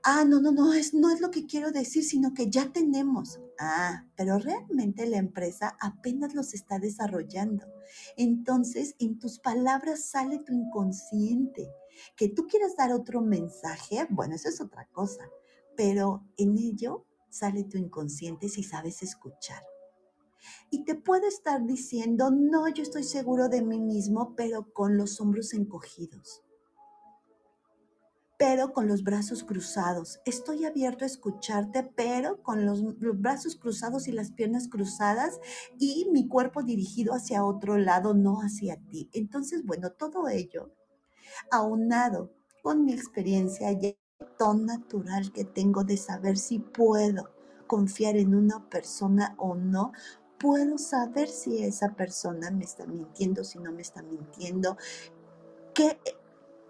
[0.02, 3.42] Ah, no, no, no, es, no es lo que quiero decir, sino que ya tenemos.
[3.64, 7.68] Ah, pero realmente la empresa apenas los está desarrollando.
[8.18, 11.72] Entonces, en tus palabras sale tu inconsciente.
[12.16, 15.30] Que tú quieras dar otro mensaje, bueno, eso es otra cosa,
[15.78, 19.62] pero en ello sale tu inconsciente si sabes escuchar.
[20.72, 25.22] Y te puedo estar diciendo, no, yo estoy seguro de mí mismo, pero con los
[25.22, 26.42] hombros encogidos,
[28.42, 30.20] pero con los brazos cruzados.
[30.26, 35.40] Estoy abierto a escucharte, pero con los, brazos cruzados y las piernas cruzadas
[35.78, 39.12] y mi cuerpo dirigido hacia otro lado, no hacia ti.
[39.14, 40.72] Entonces, bueno, todo ello,
[41.52, 43.92] aunado con mi experiencia ya
[44.40, 47.30] tan natural que tengo de saber si puedo
[47.68, 49.92] confiar en una persona o no,
[50.40, 54.78] puedo saber si esa persona me está mintiendo, si no me está mintiendo?
[55.76, 56.00] ¿Qué,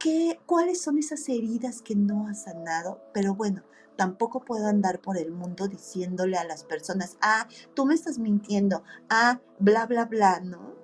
[0.02, 3.02] qué, ¿Cuáles son esas heridas que no ha sanado?
[3.14, 3.64] Pero bueno,
[3.96, 8.84] tampoco puedo andar por el mundo diciéndole a las personas, ah, tú me estás mintiendo,
[9.10, 10.76] ah, bla, bla, bla, ¿no?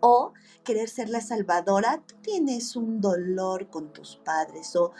[0.00, 0.32] O
[0.64, 4.92] querer ser la salvadora, tú tienes un dolor con tus padres o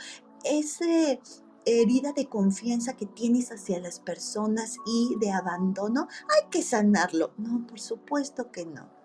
[0.45, 1.21] ese
[1.67, 7.33] herida de confianza que tienes hacia las personas y de abandono, hay que sanarlo.
[7.37, 9.00] No, por supuesto que no.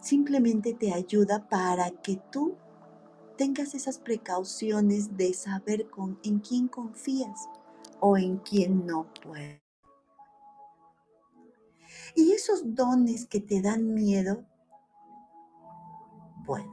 [0.00, 2.56] Simplemente te ayuda para que tú
[3.36, 7.48] tengas esas precauciones de saber con, en quién confías
[8.00, 9.60] o en quién no puedes.
[12.14, 14.44] Y esos dones que te dan miedo,
[16.44, 16.72] bueno,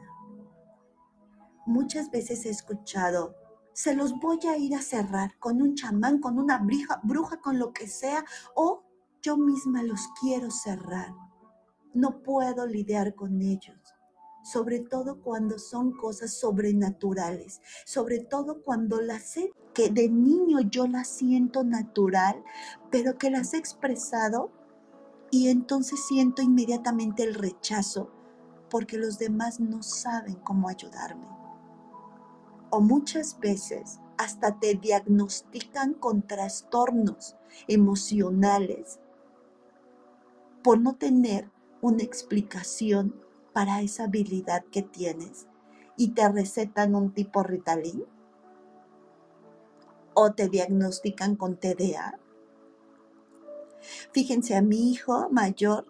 [1.65, 3.35] muchas veces he escuchado
[3.75, 7.59] se los voy a ir a cerrar con un chamán, con una bruja, bruja, con
[7.59, 8.23] lo que sea,
[8.55, 8.85] o
[9.21, 11.13] yo misma los quiero cerrar.
[11.95, 13.95] No puedo lidiar con ellos.
[14.43, 20.85] sobre todo cuando son cosas sobrenaturales, sobre todo cuando las sé que de niño yo
[20.85, 22.43] las siento natural,
[22.91, 24.51] pero que las he expresado
[25.31, 28.11] y entonces siento inmediatamente el rechazo
[28.69, 31.27] porque los demás no saben cómo ayudarme.
[32.69, 37.35] O muchas veces hasta te diagnostican con trastornos
[37.67, 38.99] emocionales
[40.63, 41.49] por no tener
[41.85, 43.13] una explicación
[43.53, 45.45] para esa habilidad que tienes
[45.95, 48.05] y te recetan un tipo Ritalin
[50.15, 52.17] o te diagnostican con TDA.
[54.11, 55.85] Fíjense, a mi hijo mayor,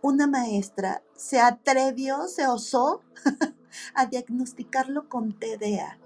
[0.00, 3.02] una maestra se atrevió, se osó
[3.94, 5.98] a diagnosticarlo con TDA.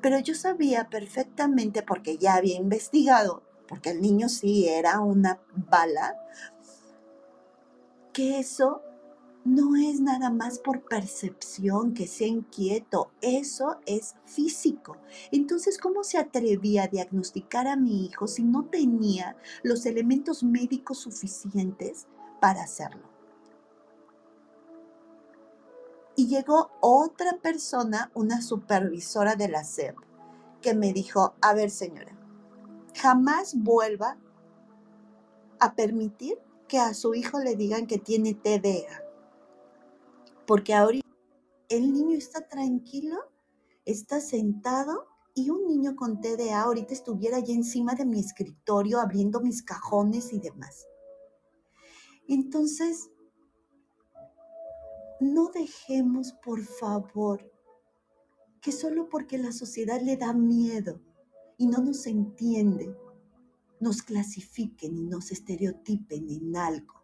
[0.00, 6.16] Pero yo sabía perfectamente, porque ya había investigado, porque el niño sí era una bala,
[8.12, 8.82] que eso
[9.44, 14.98] no es nada más por percepción, que sea inquieto, eso es físico.
[15.32, 20.98] Entonces, ¿cómo se atrevía a diagnosticar a mi hijo si no tenía los elementos médicos
[20.98, 22.06] suficientes
[22.40, 23.08] para hacerlo?
[26.16, 29.96] Y llegó otra persona, una supervisora de la SEP,
[30.60, 32.12] que me dijo, a ver señora,
[32.94, 34.18] jamás vuelva
[35.58, 36.38] a permitir
[36.70, 39.02] que a su hijo le digan que tiene TDA.
[40.46, 41.06] Porque ahorita
[41.68, 43.16] el niño está tranquilo,
[43.84, 49.40] está sentado y un niño con TDA ahorita estuviera allá encima de mi escritorio abriendo
[49.40, 50.86] mis cajones y demás.
[52.28, 53.10] Entonces,
[55.18, 57.50] no dejemos, por favor,
[58.60, 61.00] que solo porque la sociedad le da miedo
[61.58, 62.96] y no nos entiende,
[63.80, 67.02] nos clasifiquen y nos estereotipen en algo.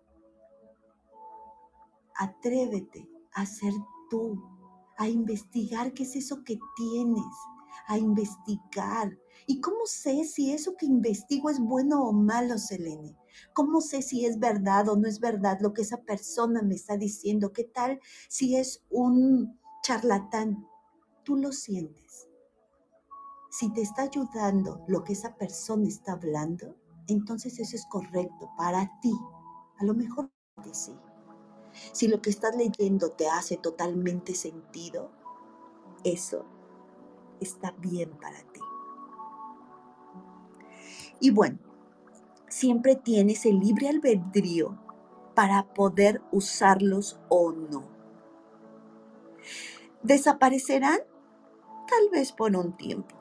[2.15, 3.73] Atrévete a ser
[4.09, 4.43] tú,
[4.97, 7.25] a investigar qué es eso que tienes,
[7.87, 9.19] a investigar.
[9.47, 13.17] ¿Y cómo sé si eso que investigo es bueno o malo, Selene?
[13.53, 16.97] ¿Cómo sé si es verdad o no es verdad lo que esa persona me está
[16.97, 17.53] diciendo?
[17.53, 20.67] ¿Qué tal si es un charlatán?
[21.23, 22.06] Tú lo sientes.
[23.59, 26.77] Si te está ayudando lo que esa persona está hablando,
[27.07, 29.15] entonces eso es correcto para ti.
[29.79, 30.31] A lo mejor
[30.73, 30.93] sí.
[31.93, 35.11] Si lo que estás leyendo te hace totalmente sentido,
[36.05, 36.45] eso
[37.41, 38.61] está bien para ti.
[41.19, 41.59] Y bueno,
[42.51, 44.79] siempre tienes el libre albedrío
[45.35, 47.89] para poder usarlos o no.
[50.03, 50.99] ¿Desaparecerán?
[51.89, 53.16] Tal vez por un tiempo,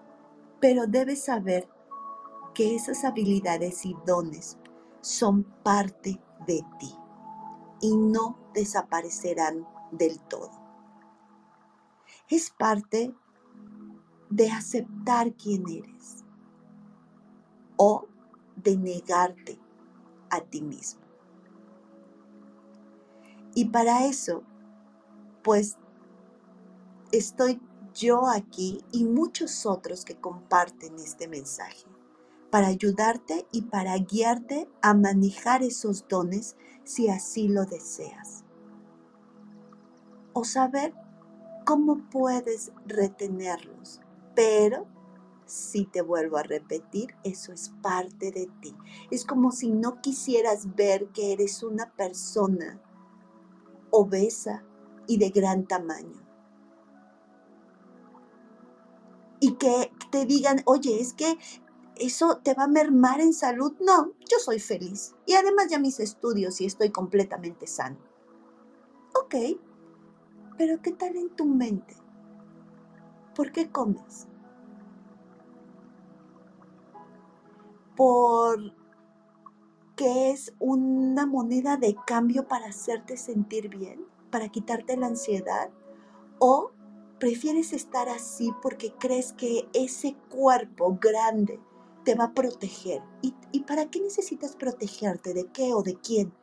[0.65, 1.69] pero debes saber
[2.55, 4.57] que esas habilidades y dones
[4.99, 6.91] son parte de ti
[7.81, 10.49] y no desaparecerán del todo.
[12.29, 13.13] Es parte
[14.31, 16.25] de aceptar quién eres
[17.77, 18.07] o
[18.55, 19.59] de negarte
[20.31, 21.01] a ti mismo.
[23.53, 24.41] Y para eso,
[25.43, 25.77] pues
[27.11, 27.61] estoy
[27.95, 31.85] yo aquí y muchos otros que comparten este mensaje
[32.51, 38.43] para ayudarte y para guiarte a manejar esos dones si así lo deseas.
[40.33, 40.93] O saber
[41.65, 44.01] cómo puedes retenerlos,
[44.35, 44.85] pero
[45.45, 48.75] si te vuelvo a repetir, eso es parte de ti.
[49.11, 52.81] Es como si no quisieras ver que eres una persona
[53.91, 54.63] obesa
[55.07, 56.24] y de gran tamaño.
[59.45, 61.37] Y que te digan, oye, es que
[61.97, 63.73] eso te va a mermar en salud.
[63.79, 65.13] No, yo soy feliz.
[65.25, 67.97] Y además ya mis estudios y estoy completamente sano.
[69.13, 69.35] Ok,
[70.57, 71.95] pero ¿qué tal en tu mente?
[73.35, 74.27] ¿Por qué comes?
[77.95, 78.73] por
[79.95, 85.69] que es una moneda de cambio para hacerte sentir bien, para quitarte la ansiedad,
[86.39, 86.71] o
[87.19, 91.59] prefieres estar así porque crees que ese cuerpo grande
[92.03, 93.01] te va a proteger.
[93.21, 95.33] ¿Y, ¿Y, para qué necesitas protegerte?
[95.33, 96.33] ¿De qué o de quién?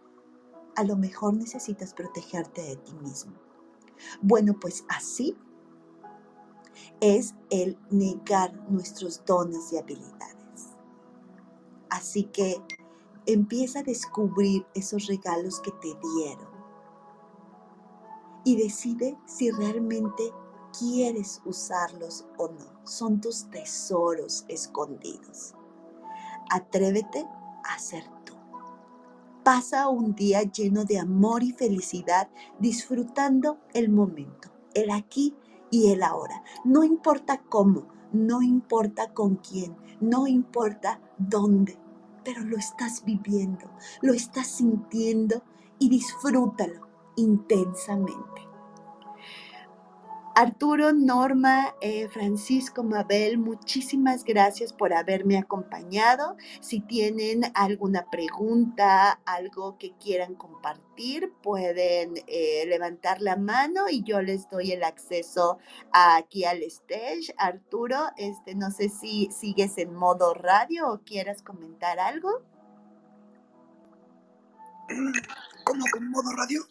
[0.76, 3.32] A lo mejor necesitas protegerte de ti mismo.
[4.20, 5.36] Bueno, pues así
[7.00, 10.70] es el negar nuestros dones y habilidades.
[11.90, 12.56] Así que
[13.26, 16.48] empieza a descubrir esos regalos que te dieron
[18.44, 20.32] y decide si realmente
[20.78, 22.84] quieres usarlos o no.
[22.84, 25.54] Son tus tesoros escondidos.
[26.50, 27.26] Atrévete
[27.64, 28.34] a ser tú.
[29.44, 35.34] Pasa un día lleno de amor y felicidad, disfrutando el momento, el aquí
[35.70, 36.44] y el ahora.
[36.64, 41.78] No importa cómo, no importa con quién, no importa dónde,
[42.24, 43.70] pero lo estás viviendo,
[44.00, 45.42] lo estás sintiendo
[45.78, 48.51] y disfrútalo intensamente.
[50.34, 56.36] Arturo, Norma, eh, Francisco, Mabel, muchísimas gracias por haberme acompañado.
[56.60, 64.22] Si tienen alguna pregunta, algo que quieran compartir, pueden eh, levantar la mano y yo
[64.22, 65.58] les doy el acceso
[65.92, 67.34] aquí al stage.
[67.36, 72.42] Arturo, este, no sé si sigues en modo radio o quieras comentar algo.
[75.64, 76.62] ¿Cómo con modo radio?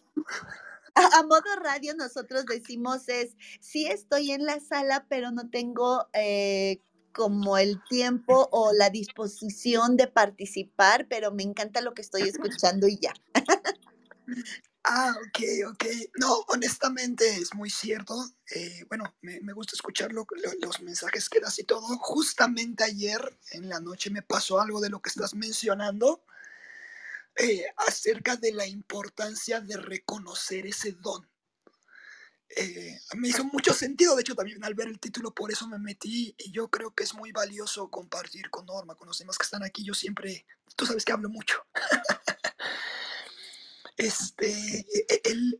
[0.94, 6.82] A, modo radio nosotros decimos es, sí estoy en la sala, pero no tengo eh,
[7.12, 12.88] como el tiempo o la disposición de participar, pero me encanta lo que estoy escuchando
[12.88, 13.14] y ya.
[14.84, 15.84] Ah, ok, ok.
[16.18, 18.16] No, honestamente es muy cierto.
[18.54, 21.82] Eh, bueno, me, gusta escuchar los mensajes que das y todo.
[21.98, 23.20] Justamente ayer
[23.52, 26.24] en la noche me pasó algo de lo que estás mencionando.
[27.36, 31.26] Eh, acerca de la importancia de reconocer ese don.
[32.54, 35.78] Eh, me hizo mucho sentido, de hecho también al ver el título por eso me
[35.78, 39.44] metí y yo creo que es muy valioso compartir con Norma, con los demás que
[39.44, 40.44] están aquí, yo siempre,
[40.76, 41.56] tú sabes que hablo mucho.
[43.96, 45.56] este, e, e, el,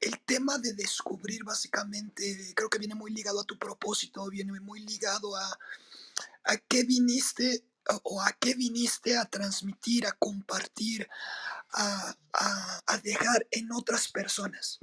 [0.00, 4.80] el, tema de descubrir básicamente, creo que viene muy ligado a tu propósito, viene muy
[4.80, 5.58] ligado a,
[6.44, 7.64] a qué viniste
[8.02, 11.08] o a qué viniste a transmitir, a compartir,
[11.72, 12.16] a,
[13.02, 14.78] dejar en otras personas.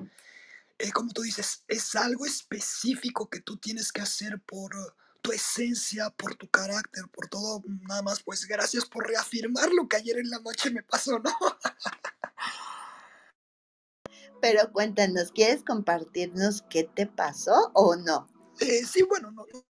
[0.78, 4.74] Eh, como tú dices, es algo específico que tú tienes que hacer por
[5.22, 7.64] tu esencia, por tu carácter, por todo.
[7.88, 11.32] Nada más, pues gracias por reafirmar lo que ayer en la noche me pasó, ¿no?
[14.42, 18.28] Pero cuéntanos, ¿quieres compartirnos qué te pasó o no?
[18.60, 19.66] Eh, sí, bueno, no, no,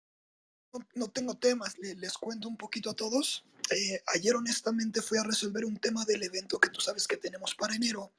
[1.12, 3.44] tengo temas, les, cuento un poquito a todos.
[3.70, 7.54] Eh, ayer honestamente fui a resolver un tema del evento que tú sabes que tenemos
[7.54, 8.12] para enero.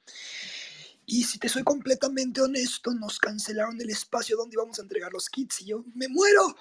[1.06, 5.28] Y si te soy completamente honesto, nos cancelaron el espacio donde íbamos a entregar los
[5.28, 6.56] kits y yo me muero.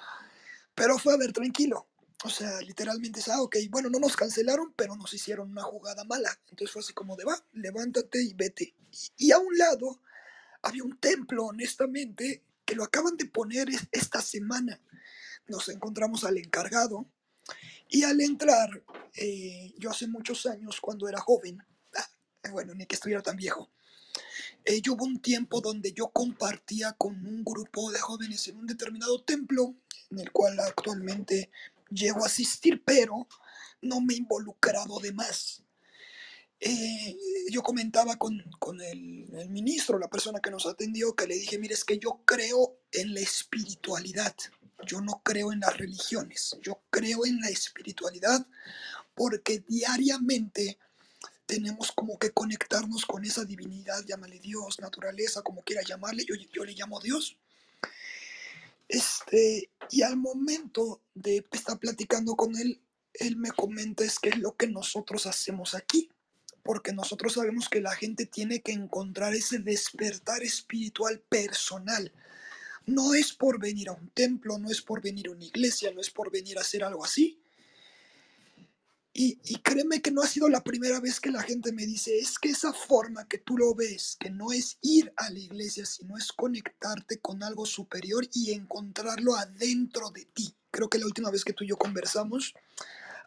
[0.74, 1.88] Pero fue a ver, tranquilo.
[2.24, 6.04] O sea, literalmente es, ah, ok, bueno, no nos cancelaron, pero nos hicieron una jugada
[6.04, 6.38] mala.
[6.50, 8.76] Entonces fue así como de, va, levántate y vete.
[9.18, 10.02] Y, a un lado
[10.62, 14.82] había un templo, honestamente, que lo acaban de poner esta semana
[15.50, 17.06] nos encontramos al encargado
[17.90, 18.84] y al entrar,
[19.16, 21.64] eh, yo hace muchos años cuando era joven,
[21.96, 22.10] ah,
[22.52, 23.70] bueno, ni que estuviera tan viejo,
[24.66, 28.68] eh, yo hubo un tiempo donde yo compartía con un grupo de jóvenes en un
[28.68, 29.76] determinado templo,
[30.12, 31.50] en el cual actualmente
[31.90, 33.28] llego a asistir, pero
[33.82, 35.64] no me he involucrado de más.
[36.60, 37.18] Eh,
[37.50, 38.44] yo comentaba con,
[38.82, 42.22] el, el, ministro, la persona que nos atendió, que le dije, mire, es que yo
[42.26, 44.36] creo en la espiritualidad.
[44.86, 48.46] Yo no creo en las religiones, yo creo en la espiritualidad
[49.14, 50.78] porque diariamente
[51.46, 56.64] tenemos como que conectarnos con esa divinidad, llámale Dios, naturaleza, como quiera llamarle, yo, yo
[56.64, 57.36] le llamo Dios.
[58.88, 62.80] Este, y al momento de estar platicando con él,
[63.14, 66.10] él me comenta es que es lo que nosotros hacemos aquí,
[66.64, 72.14] porque nosotros sabemos que la gente tiene que encontrar ese despertar espiritual personal
[72.86, 76.02] no es por venir a un templo, no es por venir a una iglesia, no
[76.02, 77.40] es por venir a hacer algo así.
[79.22, 82.40] Y, créeme que no ha sido la primera vez que la gente me dice, es
[82.40, 86.18] que esa forma que tú lo ves, que no es ir a la iglesia, sino
[86.18, 90.56] es conectarte con algo superior y encontrarlo adentro de ti.
[90.72, 92.54] Creo que la última vez que tú y yo conversamos,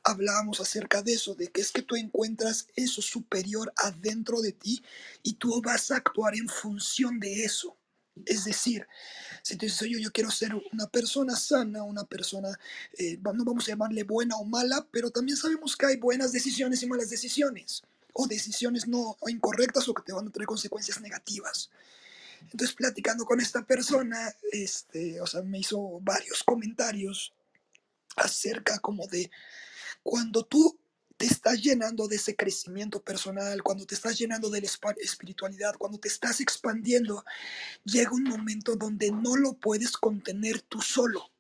[0.03, 4.82] hablábamos acerca de eso, de que es que tú encuentras eso superior adentro de ti
[5.22, 7.76] y tú vas a actuar en función de eso.
[8.26, 8.86] Es decir,
[9.42, 12.58] si tú dices, yo, yo quiero ser una persona sana, una persona,
[12.98, 16.82] eh, no vamos a llamarle buena o mala, pero también sabemos que hay buenas decisiones
[16.82, 17.82] y malas decisiones,
[18.12, 21.70] o decisiones no incorrectas o que te van a traer consecuencias negativas.
[22.50, 27.32] Entonces, platicando con esta persona, este, o sea, me hizo varios comentarios
[28.16, 29.30] acerca como de
[30.02, 30.78] cuando tú
[31.22, 34.68] te estás llenando de ese crecimiento personal, cuando te estás llenando de la
[34.98, 37.24] espiritualidad, cuando te estás expandiendo,
[37.84, 41.30] llega un momento donde no lo puedes contener tú solo.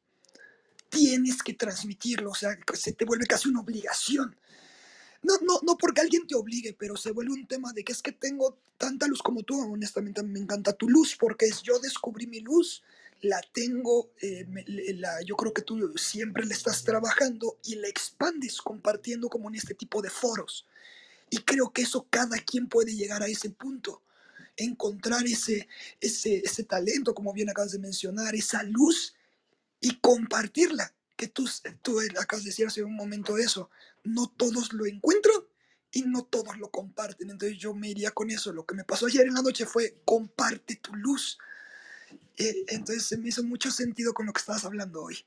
[0.88, 4.36] Tienes que transmitirlo, o sea, se te vuelve casi una obligación.
[5.20, 8.02] No, no, no porque alguien te obligue, pero se vuelve un tema de que es
[8.02, 12.28] que tengo tanta luz como tú, honestamente me encanta tu luz, porque es yo descubrí
[12.28, 12.84] mi luz
[13.22, 14.46] la tengo, eh,
[14.98, 19.54] la, yo creo que tú siempre la estás trabajando y la expandes compartiendo como en
[19.54, 20.66] este tipo de foros.
[21.30, 24.02] Y creo que eso cada quien puede llegar a ese punto,
[24.56, 25.68] encontrar ese,
[26.00, 29.14] ese, ese talento, como bien acabas de mencionar, esa luz
[29.80, 30.92] y compartirla.
[31.16, 31.48] Que tú,
[31.82, 33.70] tú acabas de decir hace un momento eso,
[34.02, 35.42] no todos lo encuentran
[35.92, 37.30] y no todos lo comparten.
[37.30, 38.52] Entonces yo me iría con eso.
[38.52, 41.38] Lo que me pasó ayer en la noche fue comparte tu luz.
[42.38, 45.18] Eh, entonces se me hizo mucho sentido con lo que estabas hablando hoy.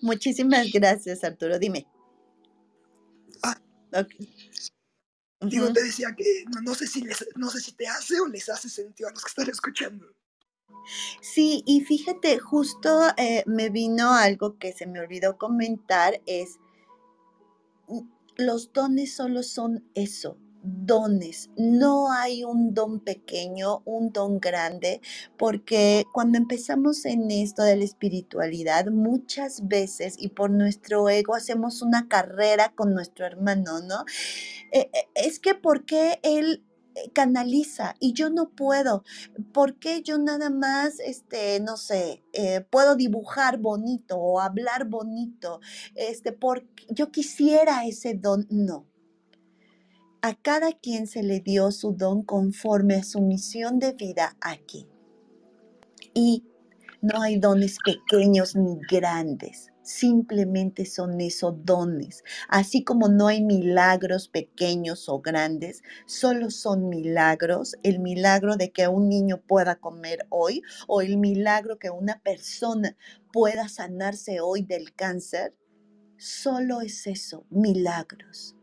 [0.00, 1.58] Muchísimas gracias, Arturo.
[1.58, 1.86] Dime.
[3.42, 3.60] Ah,
[5.40, 7.04] Digo, te decía que no, sé si
[7.36, 10.06] no sé si te hace o les hace sentido a los que están escuchando.
[11.20, 16.58] Sí, y fíjate, justo eh, me vino algo que se me olvidó comentar, es
[18.36, 21.50] los dones solo son eso, dones.
[21.56, 25.00] No hay un don pequeño, un don grande,
[25.36, 31.82] porque cuando empezamos en esto de la espiritualidad, muchas veces y por nuestro ego hacemos
[31.82, 34.04] una carrera con nuestro hermano, ¿no?
[34.72, 39.04] Eh, eh, es que porque él eh, canaliza y yo no puedo.
[39.52, 42.22] porque yo nada más, este, no sé,
[42.70, 45.60] puedo dibujar bonito o hablar bonito?
[45.94, 48.46] Este, porque yo quisiera ese don.
[48.50, 48.91] No.
[50.22, 54.88] A cada quien se le dio su don conforme a su misión de vida aquí.
[56.14, 56.44] Y
[57.00, 62.24] no hay dones pequeños ni grandes simplemente son esos dones.
[62.48, 67.76] Así como no hay milagros pequeños o grandes, solo son milagros.
[67.82, 72.96] El milagro de que un niño pueda comer hoy o el milagro que una persona
[73.32, 75.54] pueda sanarse hoy del cáncer,
[76.16, 78.56] solo es eso, milagros.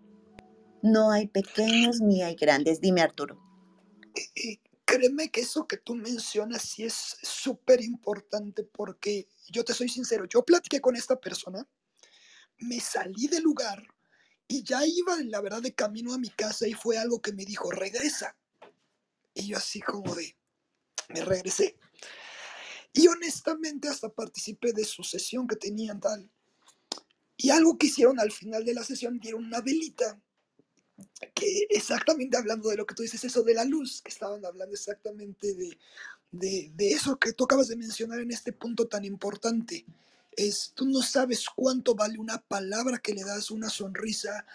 [0.81, 2.81] No hay pequeños ni hay grandes.
[2.81, 3.39] Dime, Arturo.
[4.85, 10.25] créeme que eso que tú mencionas sí es súper importante porque yo te soy sincero,
[10.25, 11.67] yo platiqué con esta persona,
[12.57, 13.83] me salí del lugar
[14.47, 17.45] y ya iba, la verdad, de camino a mi casa y fue algo que me
[17.45, 18.35] dijo, regresa.
[19.35, 20.35] Y yo así como de,
[21.09, 21.77] me regresé.
[22.91, 26.31] Y honestamente hasta participé de su sesión que tenían tal.
[27.37, 30.19] Y algo que hicieron al final de la sesión, dieron una velita,
[31.33, 34.73] que exactamente hablando de lo que tú dices, eso de la luz, que estaban hablando
[34.73, 35.77] exactamente de,
[36.31, 39.85] de, eso que tú acabas de mencionar en este punto tan importante.
[40.35, 44.45] Es, tú no sabes cuánto vale una palabra que le das, una sonrisa.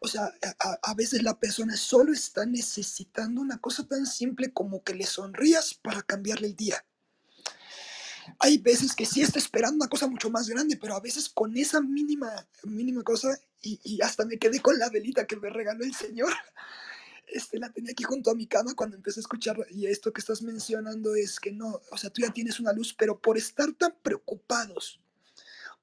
[0.00, 4.82] O sea, a, a, veces la persona solo está necesitando una cosa tan simple como
[4.84, 6.84] que le sonrías para cambiarle el día.
[8.38, 11.56] Hay veces que sí está esperando una cosa mucho más grande, pero a veces con
[11.56, 15.84] esa mínima, mínima cosa, y, y hasta me quedé con la velita que me regaló
[15.84, 16.32] el Señor,
[17.32, 20.20] este, la tenía aquí junto a mi cama cuando empecé a escuchar y esto que
[20.20, 23.72] estás mencionando es que no, o sea, tú ya tienes una luz, pero por estar
[23.72, 25.00] tan preocupados,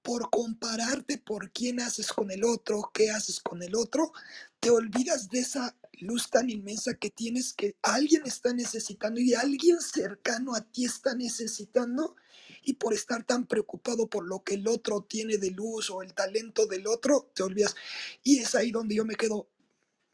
[0.01, 4.13] por compararte por quién haces con el otro, qué haces con el otro,
[4.59, 9.81] te olvidas de esa luz tan inmensa que tienes que alguien está necesitando y alguien
[9.81, 12.15] cercano a ti está necesitando
[12.63, 16.13] y por estar tan preocupado por lo que el otro tiene de luz o el
[16.13, 17.75] talento del otro, te olvidas.
[18.23, 19.49] Y es ahí donde yo me quedo,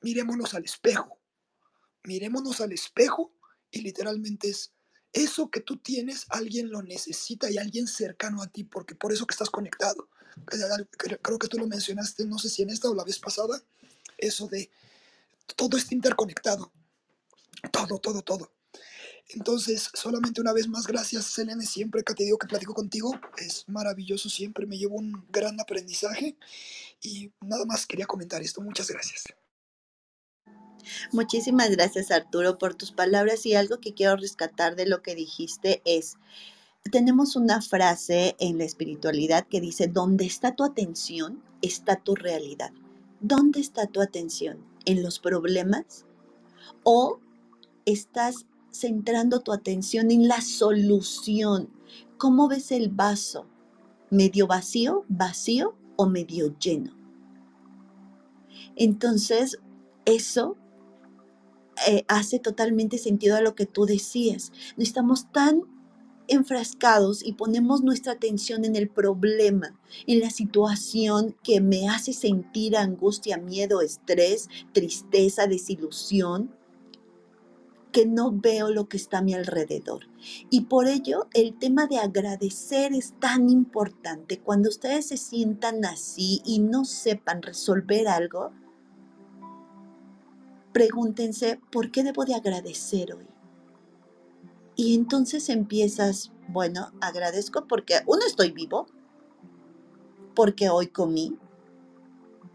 [0.02, 1.20] mirémonos al espejo
[2.06, 3.34] mirémonos al espejo
[3.72, 4.72] y literalmente es
[5.14, 9.26] eso que tú tienes, alguien lo necesita y alguien cercano a ti, porque por eso
[9.26, 10.10] que estás conectado.
[11.22, 13.64] Creo que tú lo mencionaste, no sé si en esta o la vez pasada,
[14.18, 14.70] eso de
[15.56, 16.72] todo está interconectado.
[17.72, 18.52] Todo, todo, todo.
[19.30, 21.66] Entonces, solamente una vez más, gracias, Selene.
[21.66, 24.30] Siempre que te digo que platico contigo, es maravilloso.
[24.30, 26.38] Siempre me llevo un gran aprendizaje.
[27.02, 28.62] Y nada más quería comentar esto.
[28.62, 29.24] Muchas gracias.
[31.12, 35.82] Muchísimas gracias Arturo por tus palabras y algo que quiero rescatar de lo que dijiste
[35.84, 36.18] es,
[36.91, 42.72] tenemos una frase en la espiritualidad que dice, donde está tu atención, está tu realidad.
[43.20, 44.75] ¿Dónde está tu atención?
[44.86, 46.06] ¿En los problemas?
[46.84, 47.20] ¿O
[47.86, 51.70] estás centrando tu atención en la solución?
[52.18, 53.48] ¿Cómo ves el vaso?
[54.10, 56.96] ¿Medio vacío, vacío o medio lleno?
[58.76, 59.60] Entonces,
[60.06, 60.58] eso
[61.88, 64.52] eh, hace totalmente sentido a lo que tú decías.
[64.78, 65.64] No estamos tan
[66.28, 72.78] enfrascados y ponemos nuestra atención en el problema, en la situación que me hace sentir
[72.78, 76.52] angustia, miedo, estrés, tristeza, desilusión,
[77.92, 80.10] que no veo lo que está a mi alrededor.
[80.50, 84.42] Y por ello el tema de agradecer es tan importante.
[84.42, 88.52] Cuando ustedes se sientan así y no sepan resolver algo,
[90.74, 93.35] pregúntense, ¿por qué debo de agradecer hoy?
[94.76, 98.88] Y entonces empiezas, bueno, agradezco porque uno estoy vivo,
[100.36, 101.38] porque hoy comí,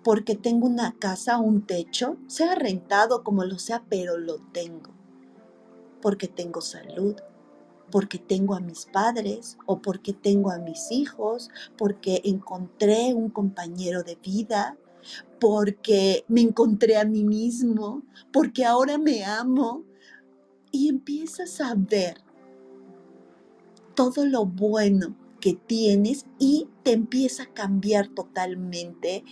[0.05, 4.91] porque tengo una casa, un techo, sea rentado como lo sea, pero lo tengo.
[6.01, 7.17] Porque tengo salud,
[7.91, 14.03] porque tengo a mis padres o porque tengo a mis hijos, porque encontré un compañero
[14.03, 14.77] de vida,
[15.41, 18.03] porque me encontré a mí mismo,
[18.33, 19.85] porque ahora me amo.
[20.73, 22.23] Y empiezas a ver
[23.95, 29.25] todo lo bueno que tienes y te empieza a cambiar totalmente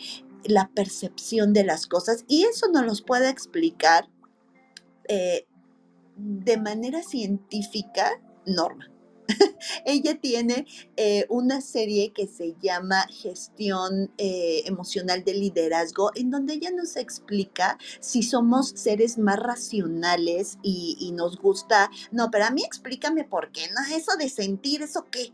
[0.44, 2.24] la percepción de las cosas.
[2.28, 4.08] Y eso nos los puede explicar
[5.08, 5.46] eh,
[6.16, 8.90] de manera científica Norma.
[9.84, 10.66] Ella tiene
[10.96, 16.96] eh, una serie que se llama Gestión eh, Emocional de Liderazgo, en donde ella nos
[16.96, 21.90] explica si somos seres más racionales y, y nos gusta.
[22.10, 23.96] No, pero a mí explícame por qué, ¿no?
[23.96, 25.32] Eso de sentir, ¿eso qué?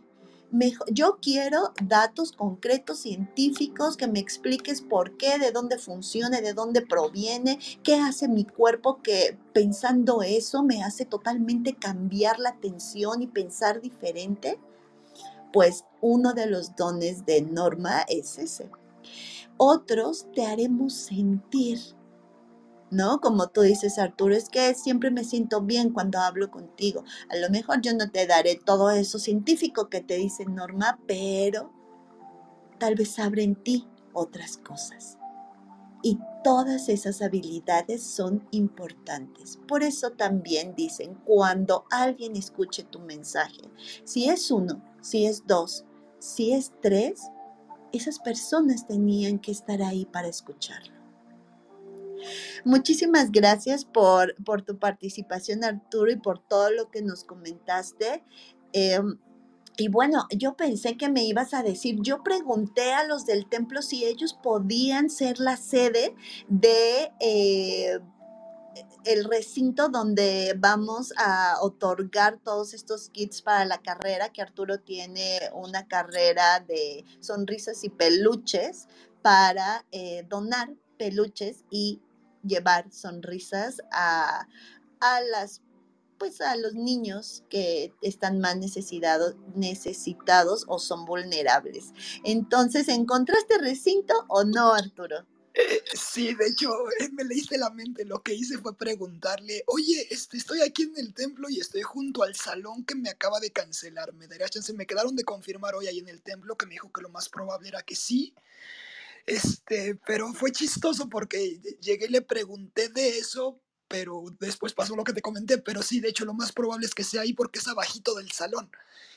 [0.93, 6.83] Yo quiero datos concretos científicos que me expliques por qué, de dónde funciona, de dónde
[6.83, 13.27] proviene, qué hace mi cuerpo que pensando eso me hace totalmente cambiar la atención y
[13.27, 14.61] pensar diferente.
[15.53, 18.71] Pues uno de los dones de Norma es ese.
[19.57, 21.79] Otros te haremos sentir
[22.91, 23.21] ¿no?
[23.21, 27.05] Como tú dices, Arturo, es que siempre me siento bien cuando hablo contigo.
[27.29, 31.73] A lo mejor yo no te daré todo eso científico que te dice Norma, pero
[32.79, 35.19] tal vez abre en ti otras cosas.
[36.03, 39.59] Y todas esas habilidades son importantes.
[39.67, 43.63] Por eso también dicen, cuando alguien escuche tu mensaje,
[44.05, 45.87] si es uno, si es dos,
[46.19, 47.23] si es tres,
[47.93, 50.94] esas personas tenían que estar ahí para escucharlo.
[52.65, 58.25] Muchísimas gracias por, por tu participación, Arturo, y por todo lo que nos comentaste.
[58.73, 59.19] Em,
[59.77, 63.83] y bueno, yo pensé que me ibas a decir, yo pregunté a los del templo
[63.83, 66.15] si ellos podían ser la sede
[66.49, 67.99] de eh,
[69.05, 75.41] el recinto donde vamos a otorgar todos estos kits para la carrera, que Arturo tiene
[75.53, 78.89] una carrera de sonrisas y peluches
[79.23, 82.01] para eh, donar peluches y
[82.45, 84.47] llevar sonrisas a,
[85.31, 85.63] las
[86.19, 91.93] pues a los niños que están más necesitados, necesitados o son vulnerables.
[92.23, 95.27] Entonces, ¿encontraste recinto o no, Arturo?
[95.55, 96.69] Eh, sí, de hecho,
[97.01, 98.05] eh, me leíste la mente.
[98.05, 102.25] Lo que hice fue preguntarle, oye, este, estoy aquí en el templo y estoy junto
[102.25, 104.13] al salón que me acaba de cancelar.
[104.15, 104.73] ¿Me darías chance?
[104.73, 107.29] Me quedaron de confirmar hoy ahí en el templo que me dijo que lo más
[107.29, 108.35] probable era que sí.
[109.27, 115.05] Este, pero fue chistoso porque llegué y le pregunté de eso, pero después pasó lo
[115.05, 117.59] que te comenté, pero sí, de hecho lo más probable es que sea ahí porque
[117.59, 118.71] es abajito del salón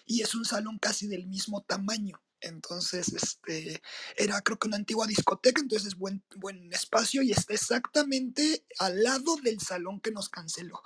[0.05, 2.22] y es un salón casi del mismo tamaño.
[2.39, 3.82] Entonces, este,
[4.16, 9.03] era creo que una antigua discoteca, entonces es buen, buen espacio y está exactamente al
[9.03, 10.82] lado del salón que nos canceló.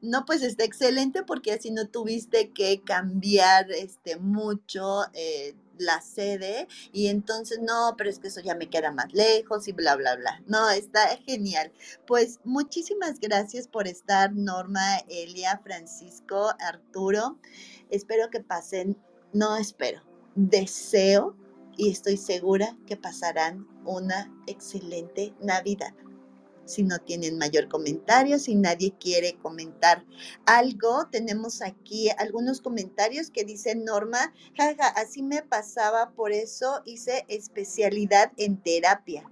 [0.00, 6.68] No, pues está excelente porque así no tuviste que cambiar este mucho eh, la sede
[6.92, 10.16] y entonces no, pero es que eso ya me queda más lejos y bla, bla,
[10.16, 10.42] bla.
[10.46, 11.72] No, está genial.
[12.06, 17.38] Pues muchísimas gracias por estar, Norma, Elia, Francisco, Arturo.
[17.90, 18.96] Espero que pasen,
[19.32, 20.02] no espero,
[20.34, 21.36] deseo
[21.76, 25.94] y estoy segura que pasarán una excelente Navidad
[26.68, 30.04] si no tienen mayor comentario, si nadie quiere comentar
[30.46, 31.08] algo.
[31.10, 38.32] Tenemos aquí algunos comentarios que dicen Norma, jaja, así me pasaba, por eso hice especialidad
[38.36, 39.30] en terapia.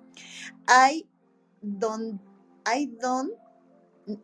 [0.66, 1.06] Hay
[1.60, 2.20] don,
[2.64, 3.32] hay don,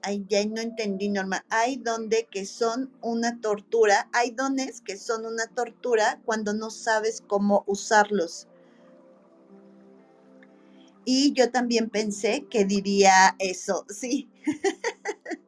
[0.03, 5.27] ay, ya no entendí, Norma, hay donde que son una tortura, hay dones que son
[5.27, 8.49] una tortura cuando no sabes cómo usarlos.
[11.05, 14.31] Y yo también pensé que diría eso, sí.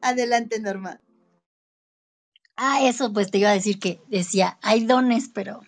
[0.00, 1.00] Adelante, Norma.
[2.56, 5.60] Ah, eso pues te iba a decir que decía, hay dones, pero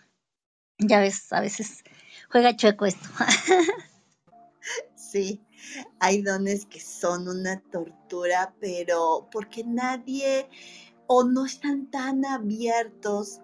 [0.78, 1.82] ya ves, a veces
[2.30, 3.09] juega chueco esto.
[4.97, 5.41] sí,
[5.99, 10.49] hay dones que son una tortura, pero porque nadie
[11.09, 13.41] o no están tan abiertos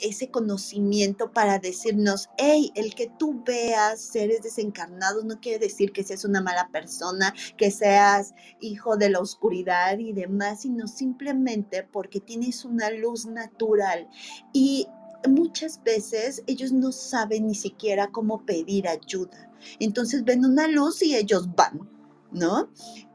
[0.00, 6.04] ese conocimiento para decirnos, hey, el que tú veas seres desencarnados no quiere decir que
[6.04, 12.20] seas una mala persona, que seas hijo de la oscuridad y demás, sino simplemente porque
[12.20, 14.08] tienes una luz natural.
[14.52, 14.88] Y
[15.28, 19.50] muchas veces ellos no saben ni siquiera cómo pedir ayuda.
[19.78, 21.88] Entonces ven una luz y ellos van,
[22.32, 22.68] ¿no?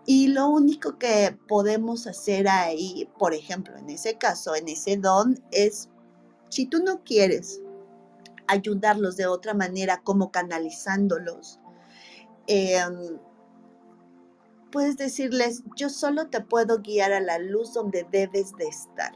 [0.06, 5.40] Y lo único que podemos hacer ahí, por ejemplo, en ese caso, en ese don,
[5.52, 5.90] es
[6.50, 7.62] si tú no quieres
[8.48, 11.60] ayudarlos de otra manera, como canalizándolos.
[12.48, 13.20] Em,
[14.72, 19.14] puedes decirles, yo solo te puedo guiar a la luz donde debes de estar.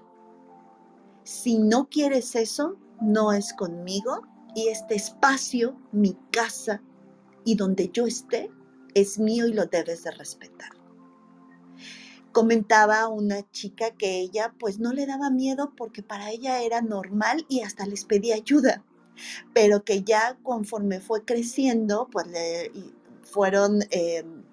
[1.23, 4.21] Si no quieres eso, no es conmigo
[4.55, 6.81] y este espacio, mi casa
[7.43, 8.51] y donde yo esté,
[8.93, 10.82] es mío y lo debes de respetar.
[12.33, 17.45] Comentaba una chica que ella pues no le daba miedo porque para ella era normal
[17.47, 18.83] y hasta les pedía ayuda,
[19.53, 22.71] pero que ya conforme fue creciendo pues le
[23.21, 24.43] fueron em,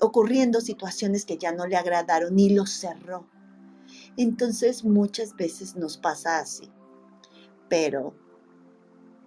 [0.00, 3.26] ocurriendo situaciones que ya no le agradaron y lo cerró.
[4.16, 6.68] Entonces muchas veces nos pasa así,
[7.68, 8.12] pero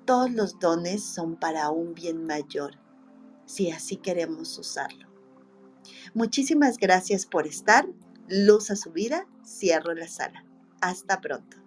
[0.05, 2.75] todos los dones son para un bien mayor,
[3.45, 5.16] si así queremos usarlo.
[6.17, 7.87] Muchísimas gracias por estar.
[8.27, 9.27] Luz a su vida.
[9.45, 10.43] Cierro la sala.
[10.81, 11.57] Hasta pronto.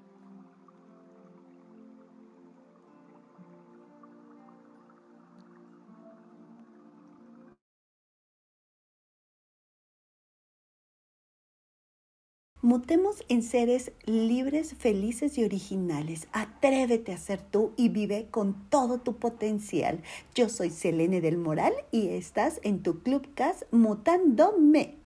[12.71, 16.29] Mutemos en seres libres, felices y originales.
[16.31, 20.05] Atrévete a ser tú y vive con todo tu potencial.
[20.37, 25.00] Yo soy Selene del Moral y estás en tu Clubcast Mutándome.